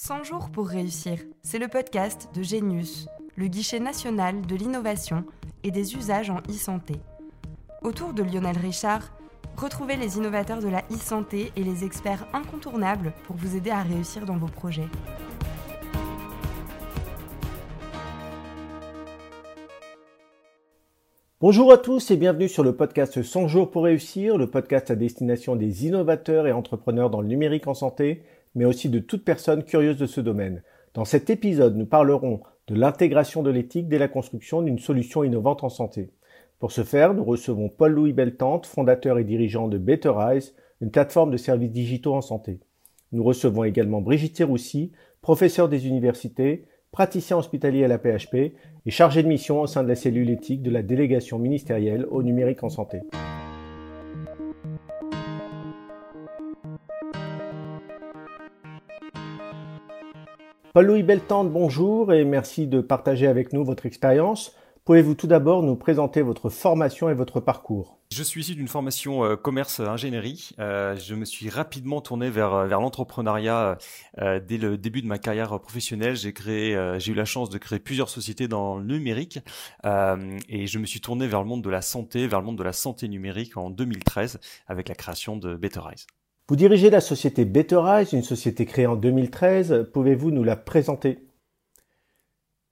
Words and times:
100 0.00 0.22
jours 0.22 0.50
pour 0.52 0.68
réussir, 0.68 1.18
c'est 1.42 1.58
le 1.58 1.66
podcast 1.66 2.28
de 2.32 2.40
Genius, 2.44 3.08
le 3.34 3.48
guichet 3.48 3.80
national 3.80 4.42
de 4.42 4.54
l'innovation 4.54 5.24
et 5.64 5.72
des 5.72 5.96
usages 5.96 6.30
en 6.30 6.38
e-santé. 6.48 6.94
Autour 7.82 8.12
de 8.12 8.22
Lionel 8.22 8.56
Richard, 8.58 9.10
retrouvez 9.56 9.96
les 9.96 10.16
innovateurs 10.16 10.60
de 10.60 10.68
la 10.68 10.84
e-santé 10.92 11.50
et 11.56 11.64
les 11.64 11.84
experts 11.84 12.28
incontournables 12.32 13.12
pour 13.24 13.34
vous 13.34 13.56
aider 13.56 13.70
à 13.70 13.82
réussir 13.82 14.24
dans 14.24 14.36
vos 14.36 14.46
projets. 14.46 14.86
Bonjour 21.40 21.72
à 21.72 21.78
tous 21.78 22.12
et 22.12 22.16
bienvenue 22.16 22.48
sur 22.48 22.62
le 22.62 22.76
podcast 22.76 23.20
100 23.20 23.48
jours 23.48 23.70
pour 23.72 23.82
réussir, 23.82 24.38
le 24.38 24.48
podcast 24.48 24.92
à 24.92 24.94
destination 24.94 25.56
des 25.56 25.86
innovateurs 25.86 26.46
et 26.46 26.52
entrepreneurs 26.52 27.10
dans 27.10 27.20
le 27.20 27.26
numérique 27.26 27.66
en 27.66 27.74
santé, 27.74 28.22
mais 28.54 28.64
aussi 28.64 28.88
de 28.88 28.98
toute 28.98 29.24
personne 29.24 29.64
curieuse 29.64 29.96
de 29.96 30.06
ce 30.06 30.20
domaine. 30.20 30.62
Dans 30.94 31.04
cet 31.04 31.30
épisode, 31.30 31.76
nous 31.76 31.86
parlerons 31.86 32.40
de 32.66 32.74
l'intégration 32.74 33.42
de 33.42 33.50
l'éthique 33.50 33.88
dès 33.88 33.98
la 33.98 34.08
construction 34.08 34.62
d'une 34.62 34.78
solution 34.78 35.24
innovante 35.24 35.64
en 35.64 35.68
santé. 35.68 36.10
Pour 36.58 36.72
ce 36.72 36.82
faire, 36.82 37.14
nous 37.14 37.24
recevons 37.24 37.68
Paul-Louis 37.68 38.12
Beltante, 38.12 38.66
fondateur 38.66 39.18
et 39.18 39.24
dirigeant 39.24 39.68
de 39.68 39.78
BetterEyes, 39.78 40.52
une 40.80 40.90
plateforme 40.90 41.30
de 41.30 41.36
services 41.36 41.70
digitaux 41.70 42.14
en 42.14 42.20
santé. 42.20 42.60
Nous 43.12 43.22
recevons 43.22 43.64
également 43.64 44.00
Brigitte 44.00 44.42
Roussi, 44.46 44.92
professeur 45.22 45.68
des 45.68 45.86
universités, 45.86 46.66
praticien 46.90 47.38
hospitalier 47.38 47.84
à 47.84 47.88
la 47.88 47.98
PHP 47.98 48.34
et 48.86 48.90
chargé 48.90 49.22
de 49.22 49.28
mission 49.28 49.60
au 49.60 49.66
sein 49.66 49.82
de 49.82 49.88
la 49.88 49.94
cellule 49.94 50.30
éthique 50.30 50.62
de 50.62 50.70
la 50.70 50.82
délégation 50.82 51.38
ministérielle 51.38 52.06
au 52.10 52.22
numérique 52.22 52.64
en 52.64 52.68
santé. 52.68 53.00
Paul-Louis 60.78 61.02
Beltante, 61.02 61.50
bonjour 61.50 62.12
et 62.12 62.24
merci 62.24 62.68
de 62.68 62.80
partager 62.80 63.26
avec 63.26 63.52
nous 63.52 63.64
votre 63.64 63.84
expérience. 63.84 64.54
Pouvez-vous 64.84 65.16
tout 65.16 65.26
d'abord 65.26 65.64
nous 65.64 65.74
présenter 65.74 66.22
votre 66.22 66.50
formation 66.50 67.10
et 67.10 67.14
votre 67.14 67.40
parcours? 67.40 67.98
Je 68.12 68.22
suis 68.22 68.42
issu 68.42 68.54
d'une 68.54 68.68
formation 68.68 69.24
euh, 69.24 69.34
commerce 69.34 69.80
ingénierie. 69.80 70.50
Euh, 70.60 70.94
je 70.94 71.16
me 71.16 71.24
suis 71.24 71.50
rapidement 71.50 72.00
tourné 72.00 72.30
vers 72.30 72.54
euh, 72.54 72.66
l'entrepreneuriat 72.68 73.76
dès 74.16 74.56
le 74.56 74.78
début 74.78 75.02
de 75.02 75.08
ma 75.08 75.18
carrière 75.18 75.58
professionnelle. 75.58 76.14
J'ai 76.14 76.32
j'ai 77.00 77.10
eu 77.10 77.14
la 77.16 77.24
chance 77.24 77.50
de 77.50 77.58
créer 77.58 77.80
plusieurs 77.80 78.08
sociétés 78.08 78.46
dans 78.46 78.78
le 78.78 78.84
numérique 78.84 79.40
et 79.84 80.66
je 80.68 80.78
me 80.78 80.86
suis 80.86 81.00
tourné 81.00 81.26
vers 81.26 81.42
le 81.42 81.48
monde 81.48 81.64
de 81.64 81.70
la 81.70 81.82
santé, 81.82 82.28
vers 82.28 82.38
le 82.38 82.46
monde 82.46 82.58
de 82.58 82.62
la 82.62 82.72
santé 82.72 83.08
numérique 83.08 83.56
en 83.56 83.70
2013 83.70 84.38
avec 84.68 84.88
la 84.88 84.94
création 84.94 85.36
de 85.36 85.56
BetterEyes. 85.56 86.06
Vous 86.50 86.56
dirigez 86.56 86.88
la 86.88 87.02
société 87.02 87.44
BetterEyes, 87.44 88.14
une 88.14 88.22
société 88.22 88.64
créée 88.64 88.86
en 88.86 88.96
2013. 88.96 89.90
Pouvez-vous 89.92 90.30
nous 90.30 90.44
la 90.44 90.56
présenter? 90.56 91.27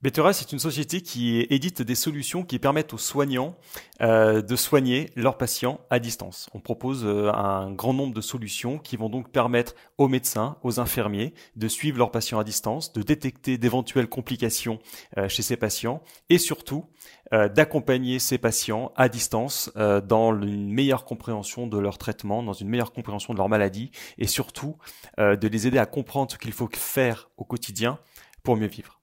Betera, 0.07 0.33
c'est 0.33 0.53
une 0.53 0.61
société 0.61 1.01
qui 1.01 1.41
édite 1.51 1.83
des 1.83 1.97
solutions 1.97 2.45
qui 2.45 2.61
permettent 2.61 2.95
aux 2.95 2.97
soignants 2.97 3.57
euh, 4.01 4.41
de 4.41 4.55
soigner 4.55 5.11
leurs 5.17 5.37
patients 5.37 5.81
à 5.91 5.99
distance. 5.99 6.49
On 6.55 6.61
propose 6.61 7.05
euh, 7.05 7.33
un 7.33 7.73
grand 7.73 7.93
nombre 7.93 8.15
de 8.15 8.21
solutions 8.21 8.79
qui 8.79 8.97
vont 8.97 9.09
donc 9.09 9.33
permettre 9.33 9.75
aux 9.99 10.07
médecins, 10.07 10.59
aux 10.62 10.79
infirmiers 10.79 11.34
de 11.57 11.67
suivre 11.67 11.99
leurs 11.99 12.12
patients 12.12 12.39
à 12.39 12.45
distance, 12.45 12.93
de 12.93 13.03
détecter 13.03 13.59
d'éventuelles 13.59 14.07
complications 14.07 14.79
euh, 15.19 15.29
chez 15.29 15.43
ces 15.43 15.57
patients 15.57 16.01
et 16.31 16.39
surtout 16.39 16.84
d'accompagner 17.33 18.21
ces 18.21 18.39
patients 18.39 18.93
à 18.95 19.09
distance 19.09 19.73
dans 19.75 20.33
une 20.41 20.73
meilleure 20.73 21.05
compréhension 21.05 21.67
de 21.67 21.77
leur 21.77 21.99
traitement, 21.99 22.45
dans 22.45 22.53
une 22.53 22.69
meilleure 22.69 22.93
compréhension 22.93 23.33
de 23.33 23.39
leur 23.39 23.49
maladie 23.49 23.91
et 24.17 24.29
surtout 24.29 24.77
de 25.19 25.49
les 25.49 25.67
aider 25.67 25.79
à 25.79 25.87
comprendre 25.87 26.31
ce 26.31 26.39
qu'il 26.39 26.53
faut 26.53 26.69
faire 26.73 27.29
au 27.37 27.45
quotidien 27.45 27.99
pour 28.45 28.57
mieux 28.57 28.69
vivre. 28.69 29.01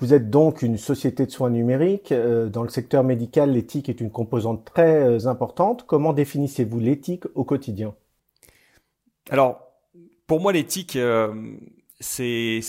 Vous 0.00 0.14
êtes 0.14 0.30
donc 0.30 0.62
une 0.62 0.78
société 0.78 1.26
de 1.26 1.30
soins 1.30 1.50
numériques. 1.50 2.10
Euh, 2.10 2.48
dans 2.48 2.62
le 2.62 2.70
secteur 2.70 3.04
médical, 3.04 3.52
l'éthique 3.52 3.90
est 3.90 4.00
une 4.00 4.10
composante 4.10 4.64
très 4.64 5.02
euh, 5.02 5.28
importante. 5.28 5.84
Comment 5.86 6.14
définissez-vous 6.14 6.80
l'éthique 6.80 7.24
au 7.34 7.44
quotidien? 7.44 7.94
Alors, 9.28 9.60
pour 10.26 10.40
moi, 10.40 10.54
l'éthique, 10.54 10.96
euh, 10.96 11.34
c'est 12.00 12.60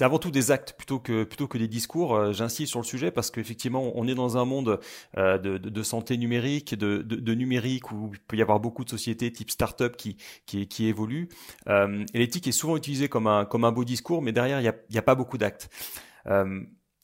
avant 0.00 0.18
tout 0.18 0.30
des 0.30 0.50
actes 0.50 0.74
plutôt 0.76 0.98
que 0.98 1.24
plutôt 1.24 1.48
que 1.48 1.56
des 1.56 1.68
discours. 1.68 2.34
J'insiste 2.34 2.70
sur 2.70 2.80
le 2.80 2.84
sujet 2.84 3.10
parce 3.10 3.30
qu'effectivement, 3.30 3.90
on 3.94 4.06
est 4.06 4.14
dans 4.14 4.36
un 4.36 4.44
monde 4.44 4.80
de, 5.16 5.82
santé 5.82 6.18
numérique, 6.18 6.74
de, 6.74 7.34
numérique 7.34 7.92
où 7.92 8.10
il 8.12 8.18
peut 8.18 8.36
y 8.36 8.42
avoir 8.42 8.58
beaucoup 8.58 8.84
de 8.84 8.90
sociétés 8.90 9.32
type 9.32 9.50
start-up 9.50 9.96
qui 9.96 10.16
qui, 10.46 10.86
évoluent. 10.86 11.28
et 11.68 12.18
l'éthique 12.18 12.48
est 12.48 12.52
souvent 12.52 12.76
utilisée 12.76 13.08
comme 13.08 13.28
un 13.28 13.44
comme 13.44 13.64
un 13.64 13.70
beau 13.70 13.84
discours, 13.84 14.22
mais 14.22 14.32
derrière 14.32 14.60
il 14.60 14.64
y 14.64 14.68
a, 14.68 14.74
y 14.90 14.98
a 14.98 15.02
pas 15.02 15.14
beaucoup 15.14 15.38
d'actes. 15.38 15.70
Euh, 16.26 16.60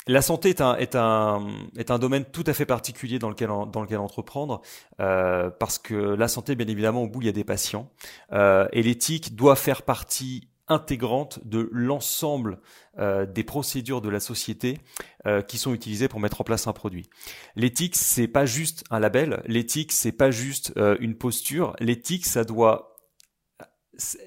la 0.07 0.23
santé 0.23 0.49
est 0.49 0.63
un, 0.63 0.75
est, 0.77 0.95
un, 0.97 1.47
est 1.77 1.91
un 1.91 1.99
domaine 1.99 2.25
tout 2.25 2.45
à 2.47 2.55
fait 2.55 2.65
particulier 2.65 3.19
dans 3.19 3.29
lequel, 3.29 3.49
dans 3.49 3.83
lequel 3.83 3.99
entreprendre, 3.99 4.63
euh, 5.01 5.51
parce 5.51 5.79
que 5.79 5.95
la 5.95 6.29
santé, 6.29 6.55
bien 6.55 6.67
évidemment, 6.67 7.03
au 7.03 7.09
bout, 7.09 7.21
il 7.21 7.27
y 7.27 7.29
a 7.29 7.33
des 7.33 7.45
patients. 7.45 7.91
Euh, 8.33 8.67
et 8.73 8.83
l'éthique 8.83 9.37
doit 9.37 9.57
faire 9.57 9.83
partie 9.83 10.49
intégrante 10.69 11.41
de 11.45 11.69
l'ensemble 11.73 12.61
euh, 12.99 13.27
des 13.27 13.45
procédures 13.45 14.01
de 14.01 14.09
la 14.09 14.21
société 14.21 14.79
euh, 15.27 15.43
qui 15.43 15.59
sont 15.59 15.75
utilisées 15.75 16.09
pour 16.09 16.21
mettre 16.21 16.41
en 16.41 16.45
place 16.45 16.67
un 16.67 16.73
produit. 16.73 17.09
L'éthique, 17.57 17.97
c'est 17.97 18.29
pas 18.29 18.47
juste 18.47 18.85
un 18.91 19.01
label. 19.01 19.43
L'éthique, 19.47 19.93
c'est 19.93 20.13
pas 20.13 20.31
juste 20.31 20.73
euh, 20.77 20.97
une 21.01 21.17
posture. 21.17 21.75
L'éthique, 21.81 22.27
ça 22.27 22.45
doit 22.45 22.98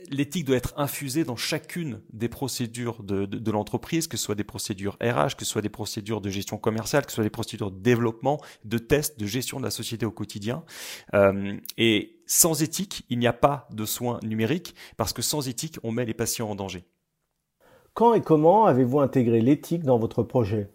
l'éthique 0.09 0.45
doit 0.45 0.57
être 0.57 0.73
infusée 0.77 1.23
dans 1.23 1.35
chacune 1.35 2.01
des 2.11 2.27
procédures 2.27 3.03
de, 3.03 3.51
l'entreprise, 3.51 4.07
que 4.07 4.17
ce 4.17 4.23
soit 4.23 4.35
des 4.35 4.43
procédures 4.43 4.97
RH, 5.01 5.35
que 5.37 5.45
ce 5.45 5.51
soit 5.51 5.61
des 5.61 5.69
procédures 5.69 6.21
de 6.21 6.29
gestion 6.29 6.57
commerciale, 6.57 7.05
que 7.05 7.11
ce 7.11 7.15
soit 7.15 7.23
des 7.23 7.29
procédures 7.29 7.71
de 7.71 7.79
développement, 7.79 8.41
de 8.65 8.77
test, 8.77 9.19
de 9.19 9.25
gestion 9.25 9.59
de 9.59 9.63
la 9.63 9.71
société 9.71 10.05
au 10.05 10.11
quotidien. 10.11 10.63
Euh, 11.13 11.57
et 11.77 12.21
sans 12.25 12.61
éthique, 12.61 13.05
il 13.09 13.19
n'y 13.19 13.27
a 13.27 13.33
pas 13.33 13.67
de 13.71 13.85
soins 13.85 14.19
numériques, 14.23 14.75
parce 14.97 15.13
que 15.13 15.21
sans 15.21 15.47
éthique, 15.47 15.77
on 15.83 15.91
met 15.91 16.05
les 16.05 16.13
patients 16.13 16.49
en 16.49 16.55
danger. 16.55 16.83
Quand 17.93 18.13
et 18.13 18.21
comment 18.21 18.65
avez-vous 18.65 18.99
intégré 18.99 19.41
l'éthique 19.41 19.83
dans 19.83 19.99
votre 19.99 20.23
projet? 20.23 20.69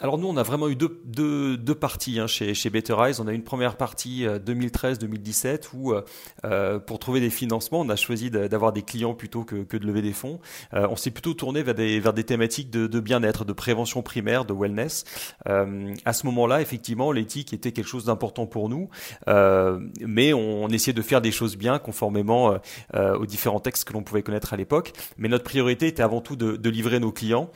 Alors 0.00 0.18
nous, 0.18 0.26
on 0.26 0.36
a 0.36 0.42
vraiment 0.42 0.68
eu 0.68 0.74
deux, 0.74 1.56
deux, 1.56 1.74
parties 1.76 2.18
hein, 2.18 2.26
chez, 2.26 2.52
chez 2.52 2.68
Better 2.68 2.96
Eyes. 2.98 3.20
On 3.20 3.28
a 3.28 3.32
une 3.32 3.44
première 3.44 3.76
partie 3.76 4.24
2013-2017 4.26 5.46
euh, 5.46 5.58
où, 5.72 5.92
euh, 5.92 6.02
euh, 6.44 6.80
pour 6.80 6.98
trouver 6.98 7.20
des 7.20 7.30
financements, 7.30 7.80
on 7.80 7.88
a 7.88 7.94
choisi 7.94 8.28
d'avoir 8.28 8.72
des 8.72 8.82
clients 8.82 9.14
plutôt 9.14 9.44
que, 9.44 9.62
que 9.62 9.76
de 9.76 9.86
lever 9.86 10.02
des 10.02 10.12
fonds. 10.12 10.40
On 10.72 10.96
s'est 10.96 11.12
plutôt 11.12 11.34
tourné 11.34 11.62
vers 11.62 11.76
des, 11.76 12.00
vers 12.00 12.12
des 12.12 12.24
thématiques 12.24 12.70
de, 12.70 13.00
bien-être, 13.00 13.44
de 13.44 13.52
prévention 13.52 14.02
primaire, 14.02 14.44
de 14.44 14.52
wellness. 14.52 15.04
À 15.44 16.12
ce 16.12 16.26
moment-là, 16.26 16.60
effectivement, 16.60 17.12
l'éthique 17.12 17.52
était 17.52 17.70
quelque 17.70 17.86
chose 17.86 18.06
d'important 18.06 18.46
pour 18.46 18.68
nous, 18.68 18.88
mais 19.26 20.32
on, 20.32 20.64
on, 20.64 20.68
essayait 20.68 20.92
de 20.92 21.02
faire 21.02 21.20
des 21.20 21.30
choses 21.30 21.56
bien 21.56 21.78
conformément 21.78 22.58
aux 22.94 23.26
différents 23.26 23.60
textes 23.60 23.84
que 23.84 23.92
l'on 23.92 24.02
pouvait 24.02 24.22
connaître 24.22 24.52
à 24.52 24.56
l'époque. 24.56 24.92
Mais 25.18 25.28
notre 25.28 25.44
priorité 25.44 25.86
était 25.86 26.02
avant 26.02 26.20
tout 26.20 26.34
de, 26.34 26.56
de 26.56 26.70
livrer 26.70 26.98
nos 26.98 27.12
clients, 27.12 27.50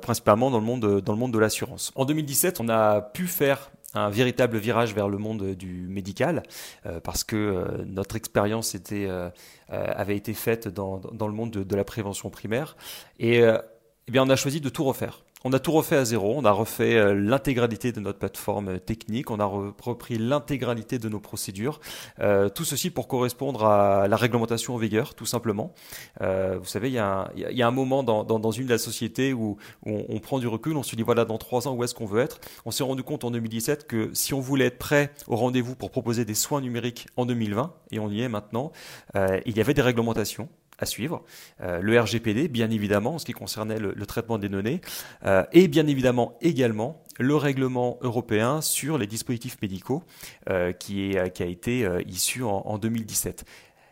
principalement 0.00 0.50
dans 0.50 0.58
le 0.58 0.64
monde, 0.64 1.00
dans 1.00 1.12
le 1.12 1.18
monde 1.18 1.32
de 1.32 1.38
l'assurance. 1.38 1.81
En 1.94 2.04
2017, 2.04 2.60
on 2.60 2.68
a 2.68 3.00
pu 3.00 3.26
faire 3.26 3.70
un 3.94 4.10
véritable 4.10 4.56
virage 4.58 4.94
vers 4.94 5.08
le 5.08 5.18
monde 5.18 5.54
du 5.54 5.86
médical 5.88 6.42
euh, 6.86 7.00
parce 7.00 7.24
que 7.24 7.36
euh, 7.36 7.84
notre 7.84 8.16
expérience 8.16 8.74
euh, 8.92 9.30
avait 9.68 10.16
été 10.16 10.34
faite 10.34 10.68
dans, 10.68 11.00
le 11.20 11.32
monde 11.32 11.50
de, 11.50 11.62
de, 11.62 11.76
la 11.76 11.84
prévention 11.84 12.30
primaire 12.30 12.76
et 13.18 13.40
eh 13.40 14.10
bien 14.10 14.22
on 14.24 14.30
a 14.30 14.36
choisi 14.36 14.60
de 14.60 14.68
tout 14.68 14.84
refaire. 14.84 15.22
On 15.44 15.52
a 15.52 15.58
tout 15.58 15.72
refait 15.72 15.96
à 15.96 16.04
zéro, 16.04 16.34
on 16.36 16.44
a 16.44 16.52
refait 16.52 16.96
euh, 16.96 17.14
l'intégralité 17.14 17.92
de 17.92 18.00
notre 18.00 18.18
plateforme 18.18 18.68
euh, 18.68 18.78
technique, 18.78 19.30
on 19.30 19.40
a 19.40 19.44
repris 19.44 20.18
l'intégralité 20.18 20.98
de 20.98 21.08
nos 21.08 21.20
procédures, 21.20 21.80
euh, 22.20 22.48
tout 22.48 22.64
ceci 22.64 22.90
pour 22.90 23.08
correspondre 23.08 23.64
à 23.64 24.06
la 24.08 24.16
réglementation 24.16 24.74
en 24.74 24.78
vigueur, 24.78 25.14
tout 25.14 25.26
simplement. 25.26 25.72
Euh, 26.20 26.58
vous 26.58 26.66
savez, 26.66 26.88
il 26.88 26.94
y, 26.94 26.98
a 26.98 27.30
un, 27.66 27.70
moment 27.70 28.02
dans, 28.02 28.24
dans, 28.24 28.38
dans 28.38 28.50
une 28.50 28.66
de 28.66 28.70
la 28.70 28.78
société 28.78 29.32
où, 29.32 29.56
on, 29.84 30.04
on, 30.08 30.18
prend 30.20 30.38
du 30.38 30.46
recul, 30.46 30.76
on 30.76 30.82
se 30.82 30.94
dit 30.94 31.02
voilà, 31.02 31.24
dans 31.24 31.38
trois 31.38 31.66
ans, 31.66 31.74
où 31.74 31.82
est-ce 31.84 31.94
qu'on 31.94 32.06
veut 32.06 32.20
être? 32.20 32.40
On 32.64 32.70
s'est 32.70 32.84
rendu 32.84 33.02
compte 33.02 33.24
en 33.24 33.30
2017 33.30 33.86
que 33.86 34.10
si 34.14 34.34
on 34.34 34.40
voulait 34.40 34.66
être 34.66 34.78
prêt 34.78 35.12
au 35.26 35.36
rendez-vous 35.36 35.74
pour 35.74 35.90
proposer 35.90 36.24
des 36.24 36.34
soins 36.34 36.60
numériques 36.60 37.06
en 37.16 37.26
2020, 37.26 37.72
et 37.90 37.98
on 37.98 38.10
y 38.10 38.22
est 38.22 38.28
maintenant, 38.28 38.72
euh, 39.16 39.40
il 39.46 39.56
y 39.56 39.60
avait 39.60 39.74
des 39.74 39.82
réglementations 39.82 40.48
à 40.78 40.86
suivre. 40.86 41.22
Euh, 41.60 41.80
le 41.80 41.98
RGPD, 42.00 42.48
bien 42.48 42.70
évidemment, 42.70 43.14
en 43.14 43.18
ce 43.18 43.24
qui 43.24 43.32
concernait 43.32 43.78
le, 43.78 44.06
traitement 44.06 44.38
des 44.38 44.48
données, 44.48 44.80
euh, 45.24 45.44
et 45.52 45.68
bien 45.68 45.86
évidemment 45.86 46.36
également 46.40 47.02
le 47.18 47.36
règlement 47.36 47.98
européen 48.00 48.60
sur 48.60 48.98
les 48.98 49.06
dispositifs 49.06 49.58
médicaux 49.62 50.02
euh, 50.48 50.72
qui, 50.72 51.16
a 51.18 51.26
été 51.26 51.88
issu 52.06 52.42
en, 52.42 52.62
en 52.64 52.78
2017. 52.78 53.44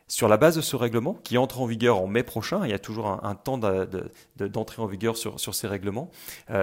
Sur 0.08 0.26
la 0.26 0.36
base 0.36 0.56
de 0.56 0.60
ce 0.60 0.74
règlement, 0.74 1.14
qui 1.22 1.38
entre 1.38 1.60
en 1.60 1.66
vigueur 1.66 2.00
en 2.00 2.08
mai 2.08 2.24
prochain, 2.24 2.62
il 2.64 2.70
y 2.70 2.74
a 2.74 2.80
toujours 2.80 3.06
un, 3.24 3.34
temps 3.36 3.58
d'entrée 3.58 4.76
de, 4.78 4.82
en 4.82 4.86
vigueur 4.86 5.16
sur, 5.16 5.54
ces 5.54 5.68
règlements, 5.68 6.10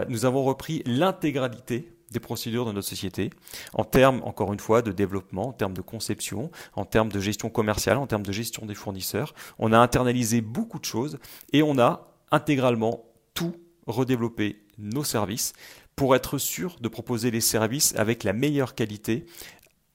nous 0.09 0.25
avons 0.25 0.43
repris 0.43 0.83
l'intégralité 0.85 1.96
des 2.11 2.19
procédures 2.19 2.65
de 2.65 2.71
notre 2.71 2.87
société, 2.87 3.29
en 3.73 3.83
termes, 3.83 4.21
encore 4.23 4.53
une 4.53 4.59
fois, 4.59 4.81
de 4.81 4.91
développement, 4.91 5.49
en 5.49 5.53
termes 5.53 5.73
de 5.73 5.81
conception, 5.81 6.51
en 6.75 6.85
termes 6.85 7.11
de 7.11 7.19
gestion 7.19 7.49
commerciale, 7.49 7.97
en 7.97 8.07
termes 8.07 8.25
de 8.25 8.31
gestion 8.31 8.65
des 8.65 8.75
fournisseurs. 8.75 9.33
On 9.59 9.73
a 9.73 9.79
internalisé 9.79 10.41
beaucoup 10.41 10.79
de 10.79 10.85
choses 10.85 11.19
et 11.53 11.63
on 11.63 11.77
a 11.79 12.13
intégralement 12.31 13.05
tout 13.33 13.55
redévelopper 13.85 14.63
nos 14.77 15.03
services 15.03 15.53
pour 15.95 16.15
être 16.15 16.37
sûr 16.37 16.75
de 16.79 16.87
proposer 16.87 17.31
les 17.31 17.41
services 17.41 17.95
avec 17.95 18.23
la 18.23 18.33
meilleure 18.33 18.75
qualité 18.75 19.25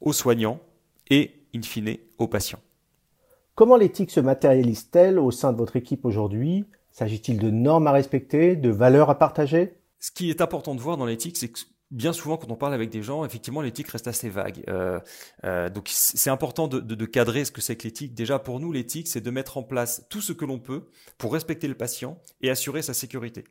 aux 0.00 0.12
soignants 0.12 0.60
et, 1.10 1.44
in 1.54 1.62
fine, 1.62 1.96
aux 2.18 2.28
patients. 2.28 2.60
Comment 3.54 3.76
l'éthique 3.76 4.10
se 4.10 4.20
matérialise-t-elle 4.20 5.18
au 5.18 5.30
sein 5.30 5.52
de 5.52 5.58
votre 5.58 5.76
équipe 5.76 6.04
aujourd'hui? 6.04 6.64
S'agit-il 6.90 7.38
de 7.38 7.50
normes 7.50 7.86
à 7.86 7.92
respecter, 7.92 8.56
de 8.56 8.70
valeurs 8.70 9.10
à 9.10 9.18
partager? 9.18 9.74
Ce 9.98 10.10
qui 10.10 10.30
est 10.30 10.40
important 10.40 10.74
de 10.74 10.80
voir 10.80 10.96
dans 10.96 11.06
l'éthique, 11.06 11.36
c'est 11.36 11.48
que 11.48 11.60
bien 11.92 12.12
souvent, 12.12 12.36
quand 12.36 12.50
on 12.50 12.56
parle 12.56 12.74
avec 12.74 12.90
des 12.90 13.02
gens, 13.02 13.24
effectivement, 13.24 13.60
l'éthique 13.60 13.88
reste 13.88 14.08
assez 14.08 14.28
vague. 14.28 14.64
Euh, 14.68 14.98
euh, 15.44 15.68
donc, 15.68 15.88
c'est 15.88 16.30
important 16.30 16.66
de, 16.66 16.80
de, 16.80 17.06
cadrer 17.06 17.44
ce 17.44 17.52
que 17.52 17.60
c'est 17.60 17.76
que 17.76 17.84
l'éthique. 17.84 18.14
Déjà, 18.14 18.38
pour 18.38 18.58
nous, 18.58 18.72
l'éthique, 18.72 19.06
c'est 19.06 19.20
de 19.20 19.30
mettre 19.30 19.58
en 19.58 19.62
place 19.62 20.06
tout 20.08 20.22
ce 20.22 20.32
que 20.32 20.44
l'on 20.44 20.58
peut 20.58 20.86
pour 21.18 21.32
respecter 21.32 21.68
le 21.68 21.74
patient 21.74 22.20
et 22.40 22.50
assurer 22.50 22.82
sa 22.82 22.94
sécurité. 22.94 23.44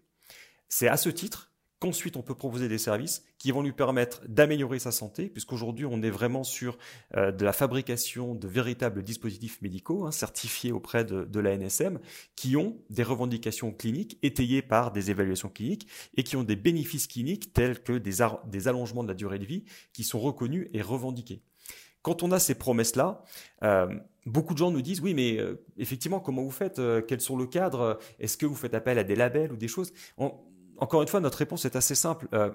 C'est 0.67 0.88
à 0.88 0.97
ce 0.97 1.09
titre 1.09 1.50
qu'ensuite 1.81 2.16
on 2.16 2.22
peut 2.22 2.36
proposer 2.36 2.69
des 2.69 2.78
services 2.78 3.24
qui 3.39 3.51
vont 3.51 3.63
lui 3.63 3.72
permettre 3.72 4.22
d'améliorer 4.28 4.78
sa 4.78 4.92
santé, 4.92 5.28
puisqu'aujourd'hui 5.30 5.86
on 5.86 6.04
est 6.04 6.12
vraiment 6.12 6.44
sur 6.44 6.78
euh, 7.18 7.31
de 7.31 7.44
la 7.44 7.54
fabrication 7.54 8.36
de 8.36 8.48
véritables 8.48 9.01
dispositifs 9.01 9.60
médicaux 9.63 10.06
hein, 10.06 10.12
certifiés 10.12 10.72
auprès 10.72 11.04
de, 11.04 11.39
la 11.39 11.57
NSM, 11.57 12.00
qui 12.36 12.56
ont 12.56 12.78
des 12.92 13.01
revendications 13.01 13.72
cliniques 13.72 14.19
étayées 14.22 14.62
par 14.62 14.92
des 14.92 15.10
évaluations 15.10 15.50
cliniques 15.50 15.88
et 16.16 16.24
qui 16.24 16.36
ont 16.36 16.44
des 16.44 16.56
bénéfices 16.56 17.07
cliniques 17.07 17.51
tels 17.51 17.81
que 17.81 17.94
des, 17.94 18.18
des 18.45 18.68
allongements 18.68 19.04
de 19.04 19.07
la 19.07 19.16
durée 19.16 19.39
de 19.39 19.45
vie 19.45 19.66
qui 19.92 20.04
sont 20.04 20.19
reconnus 20.19 20.69
et 20.74 20.84
revendiqués. 20.84 21.42
Quand 22.04 22.22
on 22.22 22.31
a 22.31 22.39
ces 22.39 22.54
promesses-là, 22.54 23.24
euh, 23.63 23.88
beaucoup 24.27 24.54
de 24.54 24.60
gens 24.60 24.69
nous 24.69 24.84
disent 24.84 25.01
oui, 25.01 25.16
mais 25.16 25.39
euh, 25.39 25.63
effectivement, 25.77 26.19
comment 26.19 26.44
vous 26.44 26.51
faites 26.51 26.80
Quels 27.07 27.22
sont 27.22 27.38
le 27.38 27.48
cadre 27.48 27.98
Est-ce 28.19 28.38
que 28.38 28.45
vous 28.45 28.56
faites 28.56 28.75
appel 28.75 29.00
à 29.00 29.04
des 29.04 29.16
labels 29.16 29.51
ou 29.51 29.57
des 29.57 29.68
choses? 29.68 29.94
Encore 30.81 31.04
une 31.04 31.07
fois, 31.07 31.19
notre 31.19 31.38
réponse 31.38 31.63
est 31.66 31.75
assez 31.75 31.95
simple. 31.95 32.28
Euh, 32.33 32.51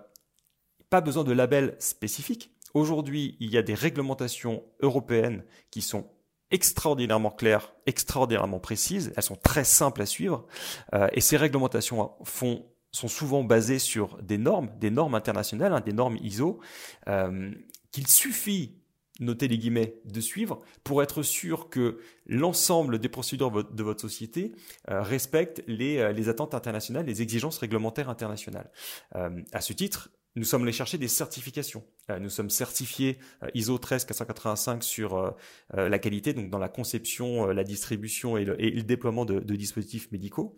pas 0.91 1.01
besoin 1.01 1.25
de 1.25 1.33
label 1.33 1.77
spécifique. 1.79 2.53
Aujourd'hui, 2.75 3.37
il 3.41 3.51
y 3.51 3.57
a 3.57 3.63
des 3.63 3.75
réglementations 3.75 4.63
européennes 4.81 5.45
qui 5.71 5.81
sont 5.81 6.11
extraordinairement 6.51 7.31
claires, 7.31 7.73
extraordinairement 7.87 8.59
précises. 8.59 9.13
Elles 9.17 9.23
sont 9.23 9.37
très 9.37 9.65
simples 9.65 10.03
à 10.03 10.07
suivre. 10.07 10.47
Euh, 10.93 11.09
et 11.13 11.21
ces 11.21 11.37
réglementations 11.37 12.13
font, 12.25 12.67
sont 12.91 13.09
souvent 13.09 13.45
basées 13.45 13.79
sur 13.79 14.21
des 14.23 14.39
normes, 14.39 14.71
des 14.79 14.91
normes 14.91 15.15
internationales, 15.15 15.73
hein, 15.73 15.81
des 15.81 15.93
normes 15.93 16.17
ISO, 16.21 16.61
euh, 17.09 17.51
qu'il 17.93 18.09
suffit 18.09 18.77
notez 19.21 19.49
les 19.49 19.59
guillemets, 19.59 19.97
de 20.05 20.21
suivre 20.21 20.61
pour 20.85 21.03
être 21.03 21.23
sûr 21.23 21.69
que 21.69 21.99
l'ensemble 22.27 22.99
des 22.99 23.09
procédures 23.09 23.51
de 23.51 23.83
votre 23.83 24.01
société 24.01 24.53
euh, 24.91 25.03
respectent 25.03 25.63
les, 25.67 25.99
euh, 25.99 26.13
les, 26.13 26.29
attentes 26.29 26.55
internationales, 26.55 27.07
les 27.07 27.23
exigences 27.23 27.59
réglementaires 27.59 28.09
internationales. 28.09 28.71
Euh, 29.15 29.31
à 29.53 29.61
ce 29.61 29.73
titre, 29.73 30.11
nous 30.35 30.45
sommes 30.45 30.65
allés 30.65 30.73
chercher 30.73 30.99
des 30.99 31.09
certifications. 31.09 31.83
nous 32.21 32.29
sommes 32.29 32.51
certifiés 32.51 33.17
ISO 33.55 33.79
13485 33.79 34.85
sur 34.85 35.35
la 35.73 35.99
qualité, 35.99 36.35
donc 36.35 36.51
dans 36.51 36.59
la 36.59 36.69
conception, 36.69 37.47
la 37.47 37.65
distribution 37.65 38.37
et 38.37 38.45
le, 38.45 38.83
déploiement 38.83 39.25
de, 39.25 39.41
dispositifs 39.41 40.13
médicaux. 40.13 40.55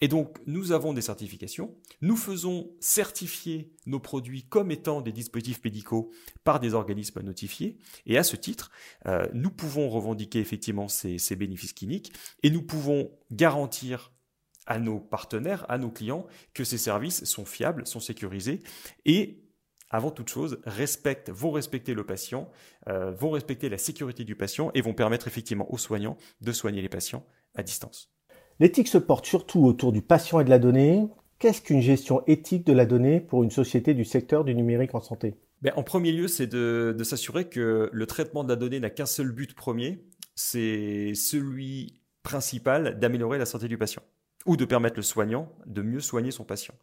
Et 0.00 0.08
donc, 0.08 0.38
nous 0.46 0.72
avons 0.72 0.92
des 0.92 1.02
certifications. 1.02 1.74
Nous 2.00 2.16
faisons 2.16 2.70
certifier 2.78 3.72
nos 3.86 3.98
produits 3.98 4.44
comme 4.44 4.70
étant 4.70 5.00
des 5.00 5.12
dispositifs 5.12 5.62
médicaux 5.64 6.10
par 6.44 6.60
des 6.60 6.74
organismes 6.74 7.20
notifiés. 7.22 7.78
Et 8.06 8.16
à 8.16 8.22
ce 8.22 8.36
titre, 8.36 8.70
euh, 9.06 9.26
nous 9.32 9.50
pouvons 9.50 9.88
revendiquer 9.88 10.38
effectivement 10.38 10.88
ces, 10.88 11.18
ces 11.18 11.34
bénéfices 11.34 11.72
cliniques 11.72 12.12
et 12.42 12.50
nous 12.50 12.62
pouvons 12.62 13.10
garantir 13.32 14.12
à 14.66 14.78
nos 14.78 15.00
partenaires, 15.00 15.64
à 15.68 15.78
nos 15.78 15.90
clients, 15.90 16.26
que 16.54 16.62
ces 16.62 16.78
services 16.78 17.24
sont 17.24 17.46
fiables, 17.46 17.86
sont 17.86 18.00
sécurisés 18.00 18.60
et 19.04 19.42
avant 19.90 20.10
toute 20.10 20.28
chose, 20.28 20.60
respectent, 20.64 21.30
vont 21.30 21.50
respecter 21.50 21.94
le 21.94 22.04
patient, 22.04 22.50
euh, 22.88 23.10
vont 23.10 23.30
respecter 23.30 23.70
la 23.70 23.78
sécurité 23.78 24.24
du 24.24 24.36
patient 24.36 24.70
et 24.74 24.82
vont 24.82 24.92
permettre 24.92 25.26
effectivement 25.28 25.72
aux 25.72 25.78
soignants 25.78 26.18
de 26.42 26.52
soigner 26.52 26.82
les 26.82 26.90
patients 26.90 27.24
à 27.54 27.62
distance. 27.62 28.12
L'éthique 28.60 28.88
se 28.88 28.98
porte 28.98 29.26
surtout 29.26 29.64
autour 29.64 29.92
du 29.92 30.02
patient 30.02 30.40
et 30.40 30.44
de 30.44 30.50
la 30.50 30.58
donnée. 30.58 31.06
Qu'est-ce 31.38 31.62
qu'une 31.62 31.80
gestion 31.80 32.24
éthique 32.26 32.66
de 32.66 32.72
la 32.72 32.86
donnée 32.86 33.20
pour 33.20 33.44
une 33.44 33.50
société 33.50 33.94
du 33.94 34.04
secteur 34.04 34.44
du 34.44 34.54
numérique 34.54 34.94
en 34.94 35.00
santé? 35.00 35.36
Ben, 35.62 35.72
En 35.76 35.84
premier 35.84 36.10
lieu, 36.10 36.26
c'est 36.26 36.48
de, 36.48 36.96
s'assurer 37.04 37.48
que 37.48 37.88
le 37.92 38.06
traitement 38.06 38.42
de 38.42 38.48
la 38.48 38.56
donnée 38.56 38.80
n'a 38.80 38.90
qu'un 38.90 39.06
seul 39.06 39.30
but 39.30 39.54
premier, 39.54 40.04
c'est 40.34 41.14
celui 41.14 42.00
principal 42.24 42.98
d'améliorer 42.98 43.38
la 43.38 43.46
santé 43.46 43.68
du 43.68 43.78
patient 43.78 44.02
ou 44.46 44.56
de 44.56 44.64
permettre 44.64 44.96
le 44.96 45.02
soignant 45.02 45.52
de 45.66 45.82
mieux 45.82 46.00
soigner 46.00 46.30
son 46.30 46.44
patient. 46.44 46.74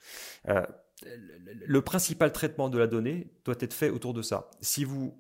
Euh, 0.48 0.66
le 1.66 1.82
principal 1.82 2.32
traitement 2.32 2.70
de 2.70 2.78
la 2.78 2.88
donnée 2.88 3.32
doit 3.44 3.56
être 3.60 3.74
fait 3.74 3.90
autour 3.90 4.14
de 4.14 4.22
ça. 4.22 4.50
Si 4.62 4.86
vous 4.86 5.18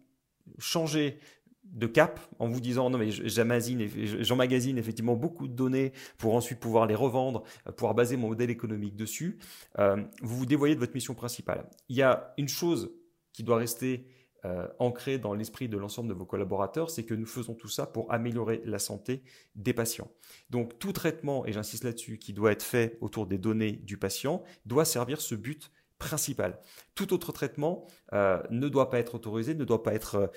changez 0.59 1.19
de 1.65 1.87
cap 1.87 2.19
en 2.39 2.47
vous 2.47 2.61
disant 2.61 2.89
non 2.89 2.97
mais 2.97 3.11
j'emmagasine 3.11 4.77
effectivement 4.77 5.15
beaucoup 5.15 5.47
de 5.47 5.53
données 5.53 5.91
pour 6.17 6.35
ensuite 6.35 6.59
pouvoir 6.59 6.85
les 6.85 6.95
revendre, 6.95 7.43
euh, 7.67 7.71
pouvoir 7.71 7.95
baser 7.95 8.17
mon 8.17 8.29
modèle 8.29 8.49
économique 8.49 8.95
dessus, 8.95 9.39
euh, 9.79 10.03
vous 10.21 10.37
vous 10.37 10.45
dévoyez 10.45 10.75
de 10.75 10.79
votre 10.79 10.93
mission 10.93 11.13
principale. 11.13 11.69
Il 11.89 11.95
y 11.95 12.01
a 12.01 12.33
une 12.37 12.47
chose 12.47 12.91
qui 13.33 13.43
doit 13.43 13.57
rester 13.57 14.07
euh, 14.45 14.67
ancrée 14.77 15.17
dans 15.17 15.33
l'esprit 15.33 15.67
de 15.67 15.77
l'ensemble 15.77 16.07
de 16.07 16.13
vos 16.13 16.25
collaborateurs, 16.25 16.91
c'est 16.91 17.03
que 17.03 17.15
nous 17.15 17.25
faisons 17.25 17.55
tout 17.55 17.67
ça 17.67 17.87
pour 17.87 18.11
améliorer 18.13 18.61
la 18.63 18.77
santé 18.77 19.23
des 19.55 19.73
patients. 19.73 20.11
Donc 20.51 20.77
tout 20.77 20.91
traitement, 20.91 21.47
et 21.47 21.51
j'insiste 21.51 21.83
là-dessus, 21.83 22.19
qui 22.19 22.31
doit 22.31 22.51
être 22.51 22.61
fait 22.61 22.99
autour 23.01 23.25
des 23.25 23.39
données 23.39 23.71
du 23.71 23.97
patient, 23.97 24.43
doit 24.67 24.85
servir 24.85 25.19
ce 25.19 25.33
but 25.33 25.71
principal. 25.97 26.59
Tout 26.93 27.13
autre 27.13 27.31
traitement 27.31 27.87
euh, 28.13 28.41
ne 28.49 28.67
doit 28.69 28.89
pas 28.89 28.99
être 28.99 29.15
autorisé, 29.15 29.55
ne 29.55 29.63
doit 29.63 29.83
pas 29.83 29.93
être, 29.93 30.31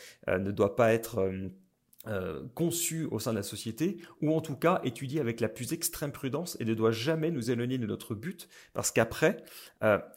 euh, 1.19 1.49
euh, 2.07 2.47
conçu 2.55 3.07
au 3.11 3.19
sein 3.19 3.33
de 3.33 3.37
la 3.37 3.43
société, 3.43 3.99
ou 4.23 4.33
en 4.33 4.41
tout 4.41 4.57
cas 4.57 4.81
étudié 4.85 5.21
avec 5.21 5.41
la 5.41 5.49
plus 5.49 5.73
extrême 5.73 6.13
prudence 6.13 6.57
et 6.61 6.65
ne 6.65 6.73
doit 6.73 6.93
jamais 6.93 7.31
nous 7.31 7.51
éloigner 7.51 7.77
de 7.77 7.87
notre 7.87 8.15
but, 8.15 8.49
parce 8.73 8.91
qu'après, 8.91 9.43